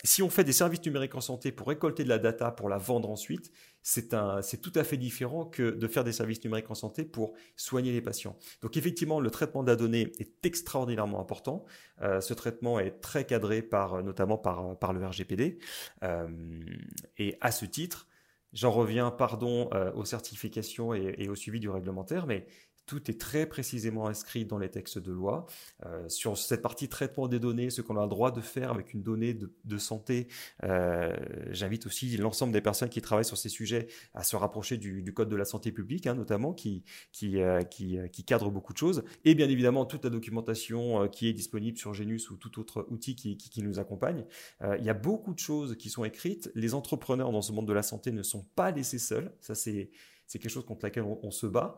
si 0.04 0.22
on 0.22 0.30
fait 0.30 0.44
des 0.44 0.54
services 0.54 0.86
numériques 0.86 1.16
en 1.16 1.22
santé 1.22 1.52
pour 1.52 1.68
récolter 1.68 2.04
de 2.04 2.10
la 2.10 2.20
data, 2.20 2.52
pour 2.52 2.70
la 2.70 2.78
vendre 2.78 3.10
ensuite, 3.10 3.52
c'est 3.84 4.62
tout 4.62 4.72
à 4.76 4.84
fait 4.84 4.98
différent 4.98 5.46
que 5.46 5.72
de 5.72 5.88
faire 5.88 6.04
des 6.04 6.12
services 6.12 6.44
numériques 6.44 6.70
en 6.70 6.76
santé 6.76 7.04
pour 7.04 7.34
soigner 7.56 7.92
les 7.92 8.02
patients. 8.02 8.38
Donc 8.62 8.78
effectivement, 8.78 9.20
le 9.20 9.30
traitement 9.32 9.64
de 9.64 9.70
la 9.70 9.76
donnée 9.76 10.12
est 10.20 10.46
extraordinairement 10.46 11.20
important. 11.20 11.66
Euh, 12.02 12.22
ce 12.22 12.34
traitement 12.34 12.80
est 12.80 13.02
très 13.02 13.26
cadré 13.26 13.62
par, 13.62 14.04
notamment 14.04 14.38
par, 14.38 14.78
par 14.78 14.94
le 14.94 15.06
RGPD. 15.06 15.60
Euh, 16.04 16.28
et 17.18 17.38
à 17.42 17.52
ce 17.52 17.66
titre, 17.66 18.08
j'en 18.54 18.72
reviens, 18.72 19.12
pardon, 19.12 19.70
euh, 19.74 19.92
aux 19.94 20.06
certifications 20.06 20.94
et, 20.94 21.16
et, 21.18 21.30
au 21.30 21.36
suivi 21.36 21.60
du 21.60 21.70
réglementaire, 21.70 22.28
mais 22.28 22.46
tout 22.86 23.10
est 23.10 23.20
très 23.20 23.46
précisément 23.46 24.08
inscrit 24.08 24.46
dans 24.46 24.58
les 24.58 24.70
textes 24.70 25.00
de 25.00 25.12
loi. 25.12 25.46
Euh, 25.86 26.08
sur 26.10 26.38
cette 26.38 26.62
partie 26.62 26.90
traitement 26.90 27.28
des 27.28 27.40
données, 27.40 27.70
ce 27.70 27.82
qu'on 27.82 27.98
a 27.98 28.04
le 28.04 28.10
droit 28.10 28.32
de 28.32 28.42
faire 28.42 28.72
avec 28.72 28.94
une 28.94 29.02
donnée 29.02 29.34
de, 29.34 29.78
santé, 29.78 30.28
euh, 30.64 31.16
j'invite 31.50 31.86
aussi 31.86 32.18
l'ensemble 32.18 32.54
des 32.54 32.62
personnes 32.62 32.90
qui 32.90 33.02
travaillent 33.02 33.26
sur 33.26 33.38
ces 33.38 33.50
sujets 33.50 33.88
à 34.14 34.24
se 34.24 34.36
rapprocher 34.36 34.78
du, 34.78 35.12
Code 35.14 35.30
de 35.30 35.36
la 35.36 35.46
santé 35.46 35.72
publique, 35.72 36.08
hein, 36.08 36.16
notamment, 36.16 36.54
qui, 36.54 36.84
euh, 37.24 37.64
qui, 37.64 38.24
cadre 38.26 38.50
beaucoup 38.50 38.72
de 38.72 38.78
choses. 38.78 39.04
Et 39.26 39.36
bien 39.36 39.50
évidemment, 39.50 39.86
toute 39.86 40.04
la 40.04 40.10
documentation 40.10 41.08
qui 41.10 41.28
est 41.28 41.34
disponible 41.34 41.78
sur 41.78 41.94
Genius 41.94 42.30
ou 42.30 42.38
tout 42.38 42.60
autre 42.60 42.86
outil 42.90 43.16
qui, 43.16 43.62
nous 43.62 43.80
accompagne. 43.80 44.26
il 44.80 44.84
y 44.84 44.90
a 44.90 44.94
beaucoup 44.94 45.34
de 45.34 45.40
choses 45.40 45.76
qui 45.78 45.90
sont 45.90 46.04
écrites. 46.04 46.50
Les 46.56 46.74
entrepreneurs 46.74 47.32
dans 47.32 47.42
ce 47.42 47.52
monde 47.52 47.68
de 47.68 47.74
la 47.74 47.84
santé 47.84 48.12
ne 48.12 48.24
sont 48.24 48.44
pas 48.56 48.72
laissés 48.72 49.00
seuls. 49.00 49.32
Ça, 49.40 49.54
c'est 49.54 49.92
c'est 50.32 50.40
quelque 50.40 50.52
chose 50.52 50.66
contre 50.66 50.86
laquelle 50.86 51.04
on, 51.04 51.30
se 51.30 51.46
bat. 51.46 51.76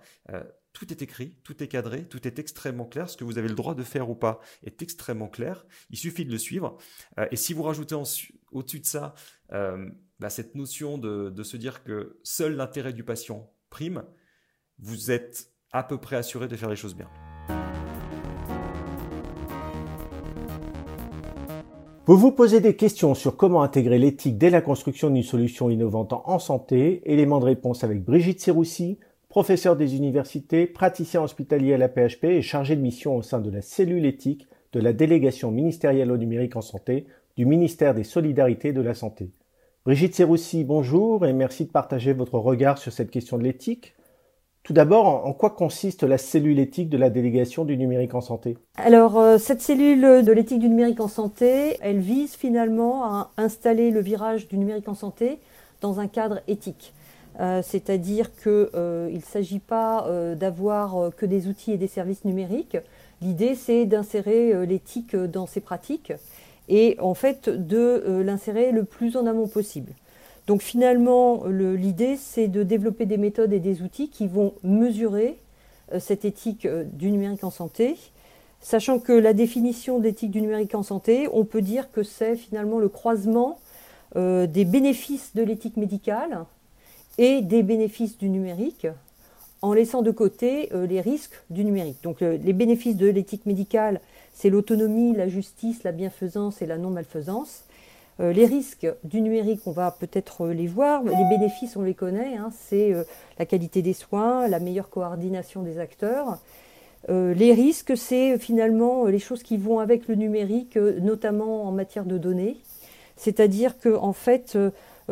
Tout 0.73 0.91
est 0.91 1.01
écrit, 1.03 1.35
tout 1.43 1.61
est 1.63 1.67
cadré, 1.67 2.05
tout 2.05 2.27
est 2.27 2.39
extrêmement 2.39 2.85
clair. 2.85 3.09
Ce 3.09 3.15
que 3.15 3.23
vous 3.23 3.37
avez 3.37 3.47
le 3.47 3.53
droit 3.53 3.75
de 3.75 3.83
faire 3.83 4.09
ou 4.09 4.15
pas 4.15 4.41
est 4.63 4.81
extrêmement 4.81 5.29
clair. 5.29 5.65
Il 5.91 5.97
suffit 5.97 6.25
de 6.25 6.31
le 6.31 6.39
suivre. 6.39 6.77
Euh, 7.19 7.27
et 7.31 7.35
si 7.35 7.53
vous 7.53 7.63
rajoutez 7.63 7.95
au-dessus 7.95 8.79
de 8.79 8.85
ça 8.85 9.13
euh, 9.53 9.87
bah, 10.19 10.29
cette 10.29 10.55
notion 10.55 10.97
de, 10.97 11.43
se 11.43 11.57
dire 11.57 11.83
que 11.83 12.19
seul 12.23 12.55
l'intérêt 12.55 12.91
du 12.91 13.03
patient 13.03 13.51
prime, 13.69 14.03
vous 14.79 15.11
êtes 15.11 15.51
à 15.71 15.83
peu 15.83 15.99
près 15.99 16.15
assuré 16.15 16.47
de 16.47 16.55
faire 16.55 16.69
les 16.69 16.75
choses 16.75 16.95
bien. 16.95 17.09
Vous 22.05 22.17
vous 22.17 22.33
posez 22.33 22.59
des 22.59 22.75
questions 22.75 23.15
sur 23.15 23.37
comment 23.37 23.63
intégrer 23.63 23.97
l'éthique 23.97 24.37
dès 24.37 24.49
la 24.49 24.61
construction 24.61 25.09
d'une 25.09 25.23
solution 25.23 25.69
innovante 25.69 26.11
en 26.11 26.37
santé, 26.37 27.01
élément 27.05 27.39
de 27.39 27.45
réponse 27.45 27.83
avec 27.85 28.03
Brigitte 28.03 28.41
Siroussi, 28.41 28.99
professeure 29.33 29.75
des 29.75 29.95
universités, 29.95 30.67
praticien 30.67 31.23
hospitalier 31.23 31.73
à 31.73 31.79
la 31.79 31.89
PHP 31.89 32.25
et 32.25 32.43
chargé 32.43 32.75
de 32.75 32.81
mission 32.81 33.15
au 33.15 33.23
sein 33.23 33.39
de 33.39 33.49
la 33.49 33.63
cellule 33.63 34.05
éthique 34.05 34.47
de 34.73 34.79
la 34.79 34.93
délégation 34.93 35.49
ministérielle 35.49 36.11
au 36.11 36.17
numérique 36.17 36.55
en 36.55 36.61
santé 36.61 37.07
du 37.35 37.47
ministère 37.47 37.95
des 37.95 38.03
Solidarités 38.03 38.67
et 38.67 38.73
de 38.73 38.81
la 38.81 38.93
Santé. 38.93 39.31
Brigitte 39.85 40.13
Siroussi, 40.13 40.63
bonjour 40.63 41.25
et 41.25 41.33
merci 41.33 41.65
de 41.65 41.71
partager 41.71 42.13
votre 42.13 42.37
regard 42.37 42.77
sur 42.77 42.91
cette 42.91 43.09
question 43.09 43.39
de 43.39 43.43
l'éthique. 43.43 43.95
Tout 44.61 44.73
d'abord, 44.73 45.25
en 45.25 45.33
quoi 45.33 45.49
consiste 45.49 46.03
la 46.03 46.19
cellule 46.19 46.59
éthique 46.59 46.89
de 46.89 46.97
la 46.97 47.09
délégation 47.09 47.65
du 47.65 47.75
numérique 47.75 48.13
en 48.13 48.21
santé? 48.21 48.59
Alors, 48.75 49.17
euh, 49.19 49.39
cette 49.39 49.61
cellule 49.61 50.23
de 50.23 50.31
l'éthique 50.31 50.59
du 50.59 50.69
numérique 50.69 50.99
en 50.99 51.07
santé, 51.07 51.77
elle 51.81 52.01
vise 52.01 52.35
finalement 52.35 53.03
à 53.03 53.31
installer 53.37 53.89
le 53.89 53.99
virage 53.99 54.47
du 54.47 54.59
numérique 54.59 54.89
en 54.89 54.93
santé 54.93 55.39
dans 55.81 55.99
un 55.99 56.07
cadre 56.07 56.41
éthique. 56.47 56.93
Euh, 57.39 57.61
c'est-à-dire 57.63 58.35
qu'il 58.35 58.69
euh, 58.75 59.09
ne 59.09 59.19
s'agit 59.19 59.59
pas 59.59 60.07
d'avoir 60.35 61.13
que 61.15 61.25
des 61.25 61.47
outils 61.47 61.71
et 61.71 61.77
des 61.77 61.87
services 61.87 62.25
numériques. 62.25 62.77
L'idée, 63.21 63.55
c'est 63.55 63.85
d'insérer 63.85 64.65
l'éthique 64.65 65.15
dans 65.15 65.45
ces 65.45 65.61
pratiques 65.61 66.13
et 66.69 66.95
en 66.99 67.13
fait 67.13 67.49
de 67.49 68.21
l'insérer 68.23 68.71
le 68.71 68.83
plus 68.83 69.17
en 69.17 69.25
amont 69.25 69.47
possible. 69.47 69.93
Donc 70.47 70.61
finalement, 70.61 71.45
l'idée, 71.45 72.17
c'est 72.17 72.49
de 72.49 72.63
développer 72.63 73.05
des 73.05 73.17
méthodes 73.17 73.53
et 73.53 73.59
des 73.59 73.81
outils 73.81 74.09
qui 74.09 74.27
vont 74.27 74.53
mesurer 74.63 75.39
euh, 75.91 75.99
cette 75.99 76.25
éthique 76.25 76.65
euh, 76.65 76.83
du 76.85 77.11
numérique 77.11 77.43
en 77.43 77.49
santé, 77.49 77.97
sachant 78.61 78.99
que 78.99 79.11
la 79.11 79.33
définition 79.33 79.99
d'éthique 79.99 80.31
du 80.31 80.41
numérique 80.41 80.75
en 80.75 80.83
santé, 80.83 81.27
on 81.33 81.43
peut 81.43 81.61
dire 81.61 81.91
que 81.91 82.03
c'est 82.03 82.35
finalement 82.35 82.79
le 82.79 82.89
croisement 82.89 83.59
euh, 84.15 84.47
des 84.47 84.65
bénéfices 84.65 85.35
de 85.35 85.43
l'éthique 85.43 85.77
médicale 85.77 86.45
et 87.17 87.41
des 87.41 87.63
bénéfices 87.63 88.17
du 88.17 88.29
numérique, 88.29 88.87
en 89.61 89.73
laissant 89.73 90.01
de 90.01 90.11
côté 90.11 90.69
les 90.73 90.99
risques 90.99 91.41
du 91.49 91.63
numérique. 91.63 91.97
Donc 92.03 92.19
les 92.19 92.53
bénéfices 92.53 92.97
de 92.97 93.07
l'éthique 93.07 93.45
médicale, 93.45 94.01
c'est 94.33 94.49
l'autonomie, 94.49 95.15
la 95.15 95.29
justice, 95.29 95.83
la 95.83 95.91
bienfaisance 95.91 96.61
et 96.61 96.65
la 96.65 96.77
non-malfaisance. 96.77 97.63
Euh, 98.19 98.31
les 98.31 98.45
risques 98.45 98.87
du 99.03 99.21
numérique, 99.21 99.61
on 99.65 99.71
va 99.71 99.91
peut-être 99.91 100.47
les 100.47 100.67
voir. 100.67 101.03
Les 101.03 101.25
bénéfices, 101.29 101.75
on 101.75 101.81
les 101.81 101.95
connaît. 101.95 102.37
Hein. 102.37 102.51
c'est 102.55 102.93
euh, 102.93 103.03
la 103.39 103.45
qualité 103.45 103.81
des 103.81 103.93
soins, 103.93 104.47
la 104.47 104.59
meilleure 104.59 104.89
coordination 104.89 105.63
des 105.63 105.79
acteurs. 105.79 106.39
Euh, 107.09 107.33
les 107.33 107.53
risques, 107.53 107.97
c'est 107.97 108.37
finalement 108.37 109.05
les 109.05 109.19
choses 109.19 109.43
qui 109.43 109.57
vont 109.57 109.79
avec 109.79 110.07
le 110.07 110.15
numérique, 110.15 110.77
notamment 110.77 111.63
en 111.63 111.71
matière 111.71 112.05
de 112.05 112.17
données. 112.17 112.57
C'est-à-dire 113.17 113.79
que 113.79 113.95
en 113.95 114.13
fait, 114.13 114.57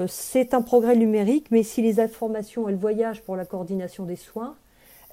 c'est 0.07 0.53
un 0.53 0.61
progrès 0.61 0.95
numérique, 0.95 1.47
mais 1.51 1.63
si 1.63 1.81
les 1.81 1.99
informations 1.99 2.69
elles 2.69 2.75
voyagent 2.75 3.21
pour 3.21 3.35
la 3.35 3.45
coordination 3.45 4.05
des 4.05 4.15
soins, 4.15 4.55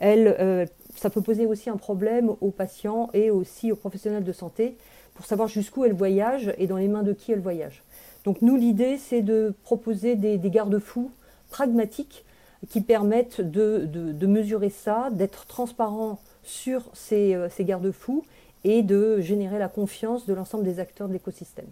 ça 0.01 1.11
peut 1.11 1.21
poser 1.23 1.47
aussi 1.47 1.71
un 1.71 1.77
problème 1.77 2.31
aux 2.41 2.51
patients 2.51 3.11
et 3.13 3.31
aussi 3.31 3.73
aux 3.73 3.77
professionnels 3.77 4.25
de 4.25 4.33
santé 4.33 4.77
pour 5.15 5.27
savoir 5.27 5.49
jusqu'où 5.49 5.85
elle 5.85 5.95
voyage 5.95 6.55
et 6.59 6.69
dans 6.69 6.77
les 6.77 6.87
mains 6.87 7.03
de 7.03 7.13
qui 7.13 7.33
elle 7.33 7.41
voyage. 7.41 7.83
Donc 8.25 8.43
nous, 8.43 8.57
l'idée, 8.57 8.99
c'est 8.99 9.23
de 9.23 9.55
proposer 9.65 10.15
des, 10.15 10.39
garde-fous 10.39 11.11
pragmatiques 11.51 12.25
qui 12.69 12.81
permettent 12.81 13.41
de, 13.41 14.27
mesurer 14.27 14.71
ça, 14.71 15.09
d'être 15.11 15.47
transparent 15.47 16.21
sur 16.43 16.83
ces, 16.93 17.35
euh, 17.35 17.49
ces 17.49 17.65
garde-fous 17.65 18.25
et 18.65 18.83
de 18.83 19.21
générer 19.21 19.59
la 19.59 19.69
confiance 19.69 20.27
de 20.27 20.35
l'ensemble 20.35 20.65
des 20.65 20.81
acteurs 20.81 21.09
de 21.09 21.13
l'écosystème. 21.13 21.69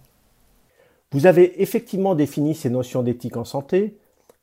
Vous 1.13 1.27
avez 1.27 1.63
effectivement 1.63 2.17
défini 2.17 2.55
ces 2.55 2.69
notions 2.69 3.03
d'éthique 3.03 3.37
en 3.37 3.45
santé. 3.45 3.97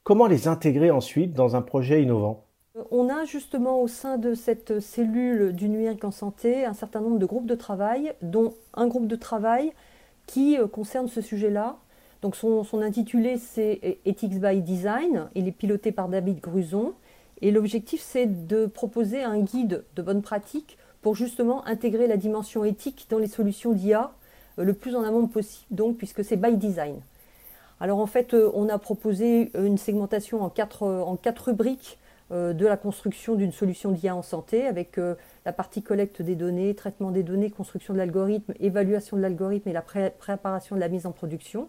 Comment 0.03 0.27
les 0.27 0.47
intégrer 0.47 0.91
ensuite 0.91 1.33
dans 1.33 1.57
un 1.57 1.61
projet 1.61 2.01
innovant? 2.01 2.45
On 2.89 3.09
a 3.09 3.25
justement 3.25 3.81
au 3.81 3.87
sein 3.87 4.17
de 4.17 4.33
cette 4.33 4.79
cellule 4.79 5.53
du 5.53 5.67
numérique 5.67 6.05
en 6.05 6.11
santé 6.11 6.65
un 6.65 6.73
certain 6.73 7.01
nombre 7.01 7.19
de 7.19 7.25
groupes 7.25 7.45
de 7.45 7.55
travail, 7.55 8.13
dont 8.21 8.53
un 8.73 8.87
groupe 8.87 9.07
de 9.07 9.15
travail 9.17 9.73
qui 10.25 10.57
euh, 10.57 10.67
concerne 10.67 11.09
ce 11.09 11.21
sujet-là. 11.21 11.77
Donc 12.21 12.37
son, 12.37 12.65
intitulé 12.81 13.37
c'est 13.37 13.99
Ethics 14.05 14.39
by 14.39 14.61
Design, 14.61 15.27
il 15.35 15.49
est 15.49 15.51
piloté 15.51 15.91
par 15.91 16.07
David 16.07 16.39
Gruson 16.39 16.93
et 17.41 17.51
l'objectif 17.51 18.01
c'est 18.01 18.47
de 18.47 18.65
proposer 18.65 19.21
un 19.21 19.41
guide 19.41 19.83
de 19.97 20.01
bonne 20.01 20.21
pratique 20.21 20.77
pour 21.01 21.15
justement 21.15 21.67
intégrer 21.67 22.07
la 22.07 22.15
dimension 22.15 22.63
éthique 22.63 23.07
dans 23.09 23.17
les 23.17 23.27
solutions 23.27 23.73
d'IA 23.73 24.03
euh, 24.05 24.22
le 24.57 24.73
plus 24.73 24.95
en 24.95 25.03
amont 25.03 25.27
possible, 25.27 25.65
donc 25.71 25.97
puisque 25.97 26.23
c'est 26.23 26.37
by 26.37 26.55
design. 26.57 27.01
Alors 27.79 27.99
en 27.99 28.05
fait, 28.05 28.33
euh, 28.33 28.51
on 28.53 28.69
a 28.69 28.77
proposé 28.77 29.51
une 29.55 29.77
segmentation 29.77 30.41
en 30.41 30.49
quatre, 30.49 30.83
en 30.83 31.15
quatre 31.15 31.47
rubriques 31.47 31.97
euh, 32.31 32.53
de 32.53 32.65
la 32.65 32.77
construction 32.77 33.35
d'une 33.35 33.51
solution 33.51 33.91
d'IA 33.91 34.15
en 34.15 34.21
santé 34.21 34.65
avec 34.65 34.97
euh, 34.97 35.15
la 35.45 35.51
partie 35.51 35.83
collecte 35.83 36.21
des 36.21 36.35
données, 36.35 36.73
traitement 36.73 37.11
des 37.11 37.21
données, 37.21 37.49
construction 37.49 37.93
de 37.93 37.99
l'algorithme, 37.99 38.53
évaluation 38.61 39.17
de 39.17 39.21
l'algorithme 39.21 39.67
et 39.67 39.73
la 39.73 39.81
préparation 39.81 40.75
de 40.75 40.79
la 40.79 40.87
mise 40.87 41.05
en 41.05 41.11
production. 41.11 41.67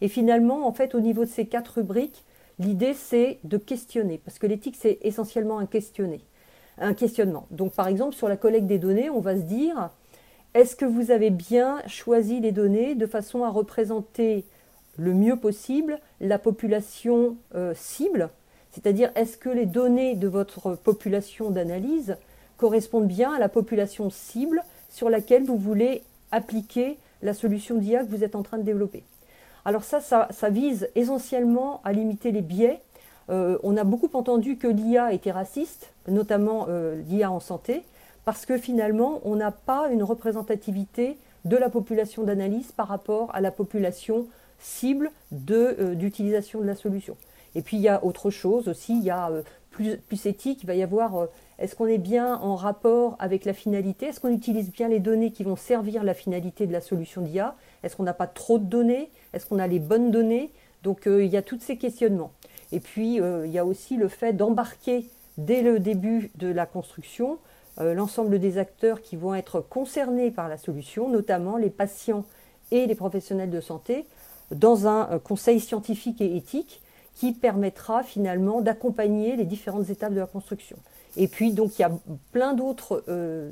Et 0.00 0.06
finalement, 0.06 0.68
en 0.68 0.72
fait, 0.72 0.94
au 0.94 1.00
niveau 1.00 1.24
de 1.24 1.30
ces 1.30 1.46
quatre 1.46 1.78
rubriques, 1.78 2.24
l'idée 2.60 2.94
c'est 2.94 3.40
de 3.42 3.56
questionner, 3.58 4.18
parce 4.24 4.38
que 4.38 4.46
l'éthique 4.46 4.76
c'est 4.78 4.98
essentiellement 5.02 5.58
un 5.58 5.66
questionner, 5.66 6.20
un 6.78 6.94
questionnement. 6.94 7.46
Donc 7.50 7.72
par 7.72 7.88
exemple, 7.88 8.14
sur 8.14 8.28
la 8.28 8.36
collecte 8.36 8.66
des 8.66 8.78
données, 8.78 9.10
on 9.10 9.20
va 9.20 9.34
se 9.34 9.42
dire 9.42 9.90
est-ce 10.54 10.76
que 10.76 10.84
vous 10.84 11.10
avez 11.10 11.30
bien 11.30 11.82
choisi 11.86 12.40
les 12.40 12.52
données 12.52 12.94
de 12.94 13.06
façon 13.06 13.44
à 13.44 13.50
représenter 13.50 14.44
le 14.96 15.14
mieux 15.14 15.36
possible 15.36 15.98
la 16.20 16.38
population 16.38 17.36
euh, 17.54 17.74
cible? 17.76 18.30
C'est-à-dire, 18.70 19.10
est-ce 19.14 19.36
que 19.36 19.48
les 19.48 19.66
données 19.66 20.14
de 20.14 20.28
votre 20.28 20.74
population 20.74 21.50
d'analyse 21.50 22.16
correspondent 22.56 23.08
bien 23.08 23.32
à 23.32 23.38
la 23.38 23.48
population 23.48 24.10
cible 24.10 24.62
sur 24.88 25.10
laquelle 25.10 25.44
vous 25.44 25.56
voulez 25.56 26.02
appliquer 26.32 26.98
la 27.22 27.34
solution 27.34 27.76
d'IA 27.76 28.04
que 28.04 28.10
vous 28.10 28.24
êtes 28.24 28.34
en 28.34 28.42
train 28.42 28.58
de 28.58 28.62
développer? 28.62 29.04
Alors 29.64 29.84
ça, 29.84 30.00
ça, 30.00 30.50
vise 30.50 30.88
essentiellement 30.94 31.80
à 31.84 31.92
limiter 31.92 32.32
les 32.32 32.40
biais. 32.40 32.80
Euh, 33.28 33.58
on 33.62 33.76
a 33.76 33.84
beaucoup 33.84 34.10
entendu 34.16 34.56
que 34.56 34.66
l'IA 34.66 35.12
était 35.12 35.30
raciste, 35.30 35.92
notamment 36.06 36.66
euh, 36.68 37.00
l'IA 37.08 37.30
en 37.30 37.40
santé, 37.40 37.82
parce 38.28 38.44
que 38.44 38.58
finalement, 38.58 39.22
on 39.24 39.36
n'a 39.36 39.50
pas 39.50 39.88
une 39.88 40.02
représentativité 40.02 41.16
de 41.46 41.56
la 41.56 41.70
population 41.70 42.24
d'analyse 42.24 42.72
par 42.72 42.86
rapport 42.86 43.34
à 43.34 43.40
la 43.40 43.50
population 43.50 44.26
cible 44.58 45.10
euh, 45.50 45.94
d'utilisation 45.94 46.60
de 46.60 46.66
la 46.66 46.74
solution. 46.74 47.16
Et 47.54 47.62
puis 47.62 47.78
il 47.78 47.80
y 47.82 47.88
a 47.88 48.04
autre 48.04 48.28
chose 48.28 48.68
aussi, 48.68 48.98
il 48.98 49.02
y 49.02 49.08
a 49.08 49.30
euh, 49.30 49.42
plus, 49.70 49.96
plus 49.96 50.26
éthique, 50.26 50.62
il 50.62 50.66
va 50.66 50.74
y 50.74 50.82
avoir 50.82 51.16
euh, 51.16 51.26
est-ce 51.58 51.74
qu'on 51.74 51.86
est 51.86 51.96
bien 51.96 52.34
en 52.34 52.54
rapport 52.54 53.16
avec 53.18 53.46
la 53.46 53.54
finalité? 53.54 54.08
Est-ce 54.08 54.20
qu'on 54.20 54.34
utilise 54.34 54.70
bien 54.72 54.88
les 54.88 55.00
données 55.00 55.30
qui 55.30 55.42
vont 55.42 55.56
servir 55.56 56.04
la 56.04 56.12
finalité 56.12 56.66
de 56.66 56.72
la 56.74 56.82
solution 56.82 57.22
d'IA 57.22 57.56
Est-ce 57.82 57.96
qu'on 57.96 58.02
n'a 58.02 58.12
pas 58.12 58.26
trop 58.26 58.58
de 58.58 58.64
données? 58.64 59.10
Est-ce 59.32 59.46
qu'on 59.46 59.58
a 59.58 59.66
les 59.66 59.78
bonnes 59.78 60.10
données? 60.10 60.52
Donc 60.82 61.06
il 61.06 61.24
y 61.24 61.38
a 61.38 61.42
tous 61.42 61.60
ces 61.60 61.78
questionnements. 61.78 62.32
Et 62.72 62.80
puis 62.80 63.20
il 63.20 63.50
y 63.50 63.58
a 63.58 63.64
aussi 63.64 63.96
le 63.96 64.08
fait 64.08 64.34
d'embarquer 64.34 65.06
dès 65.38 65.62
le 65.62 65.80
début 65.80 66.30
de 66.34 66.48
la 66.48 66.66
construction 66.66 67.38
l'ensemble 67.80 68.38
des 68.38 68.58
acteurs 68.58 69.00
qui 69.02 69.16
vont 69.16 69.34
être 69.34 69.60
concernés 69.60 70.30
par 70.30 70.48
la 70.48 70.56
solution, 70.56 71.08
notamment 71.08 71.56
les 71.56 71.70
patients 71.70 72.24
et 72.70 72.86
les 72.86 72.94
professionnels 72.94 73.50
de 73.50 73.60
santé, 73.60 74.06
dans 74.50 74.86
un 74.86 75.18
conseil 75.18 75.60
scientifique 75.60 76.20
et 76.20 76.36
éthique 76.36 76.80
qui 77.18 77.32
permettra 77.32 78.04
finalement 78.04 78.60
d'accompagner 78.60 79.34
les 79.34 79.44
différentes 79.44 79.90
étapes 79.90 80.14
de 80.14 80.20
la 80.20 80.26
construction. 80.26 80.76
Et 81.16 81.26
puis 81.26 81.52
donc 81.52 81.76
il 81.78 81.82
y 81.82 81.84
a 81.84 81.90
plein 82.30 82.54
d'autres 82.54 83.02
euh, 83.08 83.50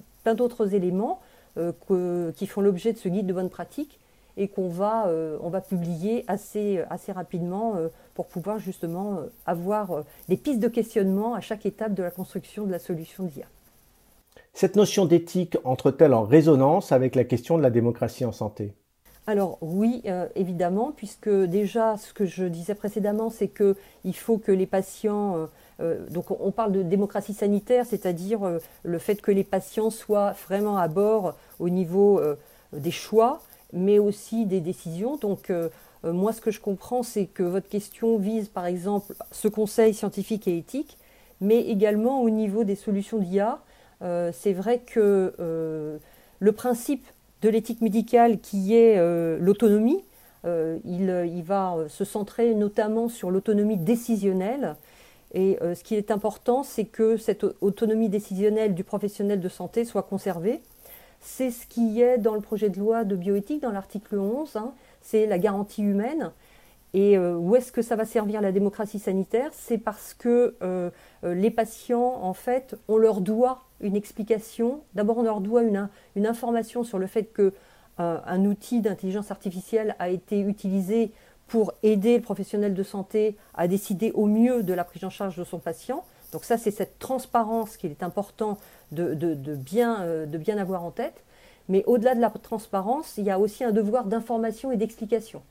éléments 0.73 1.21
euh, 1.59 2.31
qui 2.33 2.47
font 2.47 2.61
l'objet 2.61 2.93
de 2.93 2.99
ce 2.99 3.09
guide 3.09 3.27
de 3.27 3.33
bonne 3.33 3.51
pratique 3.51 3.99
et 4.37 4.47
qu'on 4.47 4.69
va, 4.69 5.09
euh, 5.09 5.37
on 5.43 5.49
va 5.49 5.61
publier 5.61 6.25
assez, 6.29 6.81
assez 6.91 7.11
rapidement 7.11 7.75
pour 8.15 8.27
pouvoir 8.27 8.61
justement 8.61 9.19
avoir 9.47 10.05
des 10.29 10.37
pistes 10.37 10.61
de 10.61 10.69
questionnement 10.69 11.35
à 11.35 11.41
chaque 11.41 11.67
étape 11.67 11.93
de 11.93 12.05
la 12.05 12.13
construction 12.13 12.67
de 12.67 12.71
la 12.71 12.79
solution 12.79 13.25
d'IA. 13.25 13.47
Cette 14.57 14.75
notion 14.75 15.05
d'éthique 15.05 15.59
entre-t-elle 15.65 16.15
en 16.15 16.23
résonance 16.23 16.91
avec 16.91 17.15
la 17.15 17.25
question 17.25 17.59
de 17.59 17.63
la 17.63 17.69
démocratie 17.69 18.25
en 18.25 18.33
santé? 18.33 18.73
Alors 19.27 19.59
oui, 19.61 20.01
euh, 20.07 20.29
évidemment, 20.35 20.93
puisque 20.97 21.29
déjà 21.29 21.99
ce 21.99 22.15
que 22.15 22.25
je 22.25 22.45
disais 22.45 22.75
précédemment, 22.75 23.29
c'est 23.29 23.49
qu'il 23.49 24.17
faut 24.17 24.39
que 24.39 24.53
les 24.53 24.65
patients, 24.65 25.37
euh, 25.37 25.47
euh, 25.81 26.09
donc 26.09 26.31
on 26.31 26.53
parle 26.53 26.73
de 26.73 26.83
démocratie 26.83 27.35
sanitaire, 27.35 27.85
c'est-à-dire 27.85 28.41
le 28.83 28.99
fait 28.99 29.21
que 29.21 29.31
les 29.31 29.45
patients 29.45 29.91
soient 29.91 30.33
vraiment 30.49 30.79
à 30.79 30.89
bord 30.89 31.35
au 31.59 31.69
niveau 31.69 32.19
des 32.73 32.91
choix, 32.91 33.43
mais 33.75 33.99
aussi 33.99 34.47
des 34.47 34.63
décisions. 34.63 35.19
Donc 35.19 35.53
moi, 36.03 36.33
ce 36.33 36.41
que 36.41 36.51
je 36.51 36.63
comprends, 36.63 37.03
c'est 37.03 37.27
que 37.27 37.43
votre 37.43 37.69
question 37.69 38.17
vise 38.17 38.49
par 38.49 38.65
exemple 38.65 39.13
ce 39.33 39.49
conseil 39.49 39.93
scientifique 39.93 40.49
et 40.49 40.57
éthique, 40.57 40.97
mais 41.43 41.61
également 41.61 42.23
au 42.23 42.31
niveau 42.31 42.65
des 42.65 42.75
solutions 42.75 43.19
d'IA. 43.19 43.61
C'est 44.01 44.53
vrai 44.53 44.81
que 44.81 45.99
le 46.39 46.53
principe 46.53 47.07
de 47.43 47.49
l'éthique 47.49 47.81
médicale 47.81 48.41
qui 48.41 48.75
est 48.75 48.99
euh, 48.99 49.39
l'autonomie. 49.41 50.03
Euh, 50.45 50.79
il, 50.85 51.43
va 51.43 51.75
euh, 51.75 51.89
se 51.89 52.05
centrer 52.05 52.55
notamment 52.55 53.09
sur 53.09 53.31
l'autonomie 53.31 53.77
décisionnelle. 53.77 54.77
Et 55.35 55.59
ce 55.61 55.83
qui 55.83 55.97
est 55.97 56.11
important, 56.11 56.63
c'est 56.63 56.85
que 56.85 57.19
cette 57.19 57.45
autonomie 57.61 58.09
décisionnelle 58.09 58.75
du 58.75 58.85
professionnel 58.85 59.41
de 59.41 59.49
santé 59.51 59.85
soit 59.85 60.05
conservée. 60.05 60.63
C'est 61.21 61.51
ce 61.51 61.67
qui 61.67 62.01
est 62.01 62.17
dans 62.17 62.35
le 62.35 62.41
projet 62.41 62.71
de 62.71 62.79
loi 62.79 63.05
de 63.05 63.17
bioéthique, 63.17 63.61
dans 63.61 63.73
l'article 63.73 64.19
11, 64.19 64.57
hein. 64.57 64.73
c'est 65.03 65.27
la 65.27 65.39
garantie 65.39 65.83
humaine. 65.83 66.31
Et 66.99 67.19
où 67.19 67.55
est-ce 67.55 67.73
que 67.73 67.83
ça 67.83 67.95
va 67.95 68.07
servir 68.07 68.41
la 68.41 68.53
démocratie 68.53 68.99
sanitaire? 68.99 69.51
C'est 69.53 69.77
parce 69.77 70.15
que 70.15 70.57
les 71.23 71.51
patients, 71.51 72.21
en 72.23 72.33
fait, 72.33 72.75
on 72.89 72.97
leur 72.97 73.21
doit 73.21 73.65
une 73.83 73.97
explication. 73.97 74.81
D'abord, 74.95 75.19
on 75.19 75.23
leur 75.23 75.43
doit 75.43 75.63
une, 75.63 75.91
information 76.25 76.85
sur 76.85 76.99
le 76.99 77.07
fait 77.07 77.25
que 77.25 77.53
un 77.99 78.45
outil 78.47 78.81
d'intelligence 78.81 79.31
artificielle 79.31 79.95
a 79.99 80.09
été 80.09 80.41
utilisé 80.41 81.13
pour 81.49 81.73
aider 81.83 82.17
le 82.17 82.23
professionnel 82.23 82.75
de 82.75 82.83
santé 82.83 83.37
à 83.55 83.69
décider 83.69 84.11
au 84.13 84.27
mieux 84.27 84.63
de 84.63 84.73
la 84.73 84.85
prise 84.85 85.05
en 85.05 85.11
charge 85.11 85.37
de 85.37 85.45
son 85.45 85.59
patient. 85.59 86.05
Donc 86.33 86.45
ça, 86.45 86.59
c'est 86.59 86.71
cette 86.71 86.99
transparence 86.99 87.77
qu'il 87.77 87.91
est 87.91 88.03
important 88.03 88.59
de, 88.93 89.15
bien, 89.55 90.03
euh, 90.03 90.27
de 90.27 90.39
bien 90.39 90.59
avoir 90.59 90.85
en 90.85 90.91
tête. 90.91 91.25
Mais 91.69 91.85
au-delà 91.87 92.15
de 92.15 92.21
la 92.21 92.31
transparence, 92.31 93.15
il 93.17 93.25
y 93.25 93.31
a 93.31 93.39
aussi 93.39 93.65
un 93.65 93.73
devoir 93.73 94.05
d'information 94.05 94.73
et 94.73 94.77
d'explication. 94.77 95.43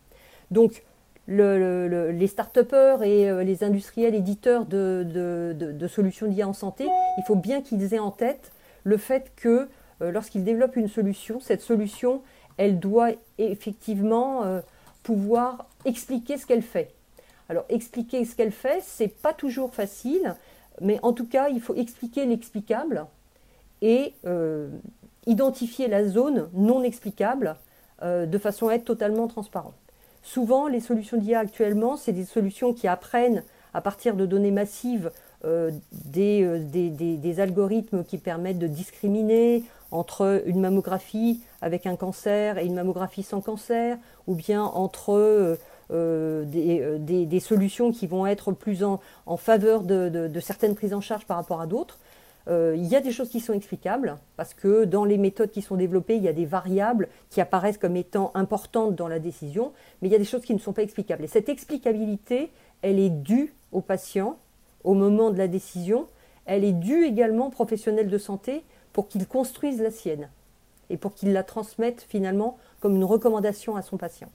Donc 0.51 0.83
les 1.27 2.27
start-upers 2.27 3.03
et 3.03 3.29
euh, 3.29 3.43
les 3.43 3.63
industriels 3.63 4.15
éditeurs 4.15 4.65
de, 4.65 5.87
solutions 5.87 6.27
d'IA 6.27 6.47
en 6.47 6.53
santé, 6.53 6.87
il 7.17 7.23
faut 7.25 7.35
bien 7.35 7.61
qu'ils 7.61 7.93
aient 7.93 7.99
en 7.99 8.11
tête 8.11 8.51
le 8.83 8.97
fait 8.97 9.31
que 9.35 9.67
euh, 10.01 10.11
lorsqu'ils 10.11 10.43
développent 10.43 10.75
une 10.75 10.89
solution, 10.89 11.39
cette 11.39 11.61
solution, 11.61 12.21
elle 12.57 12.79
doit 12.79 13.09
effectivement 13.37 14.61
pouvoir 15.03 15.67
expliquer 15.83 16.37
ce 16.37 16.45
qu'elle 16.45 16.61
fait. 16.61 16.93
Alors 17.49 17.65
expliquer 17.69 18.25
ce 18.25 18.35
qu'elle 18.35 18.51
fait, 18.51 18.81
c'est 18.81 19.07
pas 19.07 19.33
toujours 19.33 19.73
facile, 19.73 20.35
mais 20.81 20.99
en 21.03 21.13
tout 21.13 21.27
cas, 21.27 21.49
il 21.49 21.61
faut 21.61 21.75
expliquer 21.75 22.25
l'explicable 22.25 23.05
et 23.81 24.13
euh, 24.25 24.69
identifier 25.25 25.87
la 25.87 26.07
zone 26.07 26.49
non 26.53 26.83
explicable 26.83 27.55
euh, 28.01 28.25
de 28.25 28.37
façon 28.37 28.69
à 28.69 28.73
être 28.73 28.85
totalement 28.85 29.27
transparent. 29.27 29.73
Souvent, 30.25 30.67
les 30.67 30.79
solutions 30.79 31.17
d'IA 31.17 31.39
actuellement, 31.39 31.97
c'est 31.97 32.11
des 32.11 32.25
solutions 32.25 32.73
qui 32.73 32.87
apprennent 32.87 33.43
à 33.75 33.81
partir 33.81 34.15
de 34.15 34.25
données 34.25 34.49
massives 34.49 35.11
euh, 35.45 35.69
des, 35.91 36.89
des, 36.89 37.39
algorithmes 37.39 38.03
qui 38.03 38.17
permettent 38.17 38.57
de 38.57 38.65
discriminer 38.65 39.63
entre 39.91 40.41
une 40.47 40.59
mammographie 40.59 41.41
avec 41.61 41.85
un 41.85 41.95
cancer 41.95 42.57
et 42.57 42.65
une 42.65 42.73
mammographie 42.73 43.21
sans 43.21 43.39
cancer, 43.39 43.97
ou 44.25 44.33
bien 44.33 44.63
entre 44.63 45.13
euh, 45.13 45.57
euh, 45.91 46.43
des, 46.97 47.39
solutions 47.39 47.91
qui 47.91 48.07
vont 48.07 48.25
être 48.25 48.51
plus 48.51 48.83
en, 48.83 48.99
faveur 49.37 49.83
de, 49.83 50.39
certaines 50.39 50.73
prises 50.73 50.95
en 50.95 51.01
charge 51.01 51.25
par 51.25 51.37
rapport 51.37 51.61
à 51.61 51.67
d'autres. 51.67 51.99
Euh, 52.47 52.75
il 52.77 52.85
y 52.85 52.95
a 52.95 53.01
des 53.01 53.11
choses 53.11 53.29
qui 53.29 53.39
sont 53.39 53.53
explicables 53.53 54.17
parce 54.37 54.53
que 54.53 54.85
dans 54.85 55.03
les 55.03 55.17
méthodes 55.17 55.51
qui 55.51 55.61
sont 55.61 55.75
développées, 55.75 56.15
il 56.15 56.23
y 56.23 56.27
a 56.27 56.33
des 56.33 56.45
variables 56.45 57.09
qui 57.29 57.41
apparaissent 57.41 57.77
comme 57.77 57.95
étant 57.95 58.31
importantes 58.35 58.95
dans 58.95 59.07
la 59.07 59.19
décision, 59.19 59.71
mais 60.01 60.09
il 60.09 60.11
y 60.11 60.15
a 60.15 60.19
des 60.19 60.25
choses 60.25 60.43
qui 60.43 60.53
ne 60.53 60.59
sont 60.59 60.73
pas 60.73 60.83
explicables. 60.83 61.23
Et 61.23 61.27
cette 61.27 61.49
explicabilité, 61.49 62.51
elle 62.81 62.99
est 62.99 63.09
due 63.09 63.53
aux 63.71 63.81
patients 63.81 64.37
au 64.83 64.93
moment 64.93 65.31
de 65.31 65.37
la 65.37 65.47
décision, 65.47 66.05
elle 66.45 66.63
est 66.63 66.71
due 66.71 67.05
également 67.05 67.47
aux 67.47 67.51
professionnels 67.51 68.09
de 68.09 68.17
santé 68.17 68.63
pour 68.93 69.07
qu'ils 69.07 69.27
construisent 69.27 69.81
la 69.81 69.91
sienne 69.91 70.29
et 70.89 70.97
pour 70.97 71.15
qu'ils 71.15 71.33
la 71.33 71.43
transmettent 71.43 72.05
finalement 72.07 72.57
comme 72.79 72.95
une 72.95 73.03
recommandation 73.03 73.75
à 73.75 73.81
son 73.81 73.97
patient. 73.97 74.29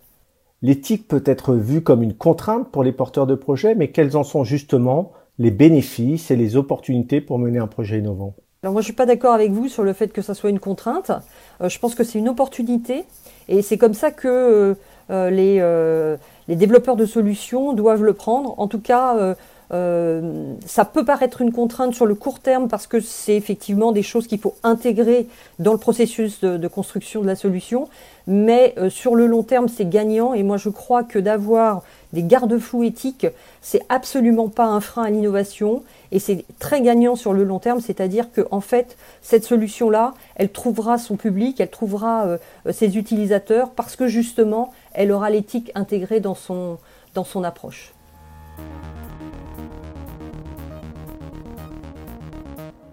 L'éthique 0.62 1.08
peut 1.08 1.22
être 1.24 1.54
vue 1.54 1.82
comme 1.82 2.02
une 2.02 2.14
contrainte 2.14 2.70
pour 2.70 2.82
les 2.82 2.92
porteurs 2.92 3.26
de 3.26 3.34
projets, 3.34 3.74
mais 3.74 3.92
quels 3.92 4.16
en 4.16 4.24
sont 4.24 4.44
justement 4.44 5.12
les 5.40 5.50
bénéfices 5.50 6.30
et 6.30 6.36
les 6.36 6.54
opportunités 6.56 7.20
pour 7.20 7.40
mener 7.40 7.58
un 7.58 7.66
projet 7.66 7.98
innovant 7.98 8.34
alors 8.62 8.74
moi 8.74 8.82
je 8.82 8.84
suis 8.84 8.94
pas 8.94 9.06
d'accord 9.06 9.32
avec 9.32 9.52
vous 9.52 9.68
sur 9.68 9.84
le 9.84 9.94
fait 9.94 10.08
que 10.08 10.20
ça 10.20 10.34
soit 10.34 10.50
une 10.50 10.60
contrainte. 10.60 11.10
Euh, 11.62 11.70
je 11.70 11.78
pense 11.78 11.94
que 11.94 12.04
c'est 12.04 12.18
une 12.18 12.28
opportunité 12.28 13.04
et 13.48 13.62
c'est 13.62 13.78
comme 13.78 13.94
ça 13.94 14.10
que 14.10 14.28
euh, 14.28 14.74
euh, 15.10 16.16
les, 16.46 16.56
développeurs 16.56 16.96
de 16.96 17.06
solutions 17.06 17.72
doivent 17.72 18.04
le 18.04 18.12
prendre. 18.12 18.54
En 18.60 18.68
tout 18.68 18.80
cas, 18.80 19.34
ça 19.70 20.84
peut 20.84 21.04
paraître 21.06 21.40
une 21.40 21.52
contrainte 21.52 21.94
sur 21.94 22.04
le 22.04 22.14
court 22.14 22.40
terme 22.40 22.68
parce 22.68 22.86
que 22.86 23.00
c'est 23.00 23.34
effectivement 23.34 23.92
des 23.92 24.02
choses 24.02 24.26
qu'il 24.26 24.40
faut 24.40 24.56
intégrer 24.62 25.26
dans 25.58 25.72
le 25.72 25.78
processus 25.78 26.40
de, 26.40 26.68
construction 26.68 27.22
de 27.22 27.26
la 27.26 27.36
solution, 27.36 27.88
mais 28.26 28.74
sur 28.90 29.14
le 29.14 29.26
long 29.26 29.42
terme, 29.42 29.68
c'est 29.68 29.88
gagnant. 29.88 30.34
Et 30.34 30.42
moi, 30.42 30.58
je 30.58 30.68
crois 30.68 31.02
que 31.02 31.18
d'avoir 31.18 31.82
des 32.12 32.22
garde-fous 32.22 32.82
éthiques, 32.82 33.26
c'est 33.60 33.82
absolument 33.88 34.48
pas 34.48 34.66
un 34.66 34.80
frein 34.80 35.04
à 35.04 35.10
l'innovation 35.10 35.82
et 36.12 36.18
c'est 36.18 36.44
très 36.58 36.82
gagnant 36.82 37.14
sur 37.14 37.32
le 37.32 37.44
long 37.44 37.58
terme, 37.58 37.80
c'est-à-dire 37.80 38.32
que 38.32 38.46
en 38.50 38.60
fait, 38.60 38.96
cette 39.22 39.44
solution-là, 39.44 40.14
elle 40.34 40.50
trouvera 40.50 40.98
son 40.98 41.16
public, 41.16 41.60
elle 41.60 41.70
trouvera 41.70 42.26
euh, 42.26 42.38
ses 42.72 42.98
utilisateurs 42.98 43.70
parce 43.70 43.96
que 43.96 44.08
justement, 44.08 44.72
elle 44.92 45.12
aura 45.12 45.30
l'éthique 45.30 45.70
intégrée 45.74 46.20
dans 46.20 46.34
son, 46.34 46.78
approche. 47.44 47.92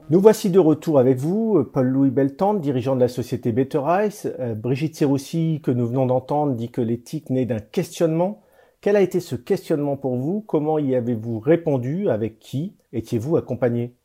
Nous 0.09 0.21
voici 0.21 0.49
de 0.49 0.59
retour 0.59 0.99
avec 0.99 1.17
vous, 1.17 1.65
Paul-Louis 1.73 2.11
Beltande, 2.11 2.61
dirigeant 2.61 2.95
de 2.95 3.01
la 3.01 3.09
société 3.09 3.51
Better 3.51 3.81
Eyes. 3.89 4.31
Euh, 4.39 4.55
Brigitte 4.55 4.95
Siroussi, 4.95 5.59
que 5.61 5.71
nous 5.71 5.85
venons 5.85 6.05
d'entendre, 6.05 6.53
dit 6.53 6.69
que 6.69 6.79
l'éthique 6.79 7.29
naît 7.29 7.45
d'un 7.45 7.59
questionnement. 7.59 8.41
Quel 8.81 8.95
a 8.95 9.01
été 9.01 9.19
ce 9.19 9.35
questionnement 9.35 9.97
pour 9.97 10.15
vous? 10.17 10.41
Comment 10.41 10.79
y 10.79 10.95
avez-vous 10.95 11.39
répondu? 11.39 12.09
Avec 12.09 12.39
qui 12.39 12.75
étiez-vous 12.91 13.37
accompagné? 13.37 13.95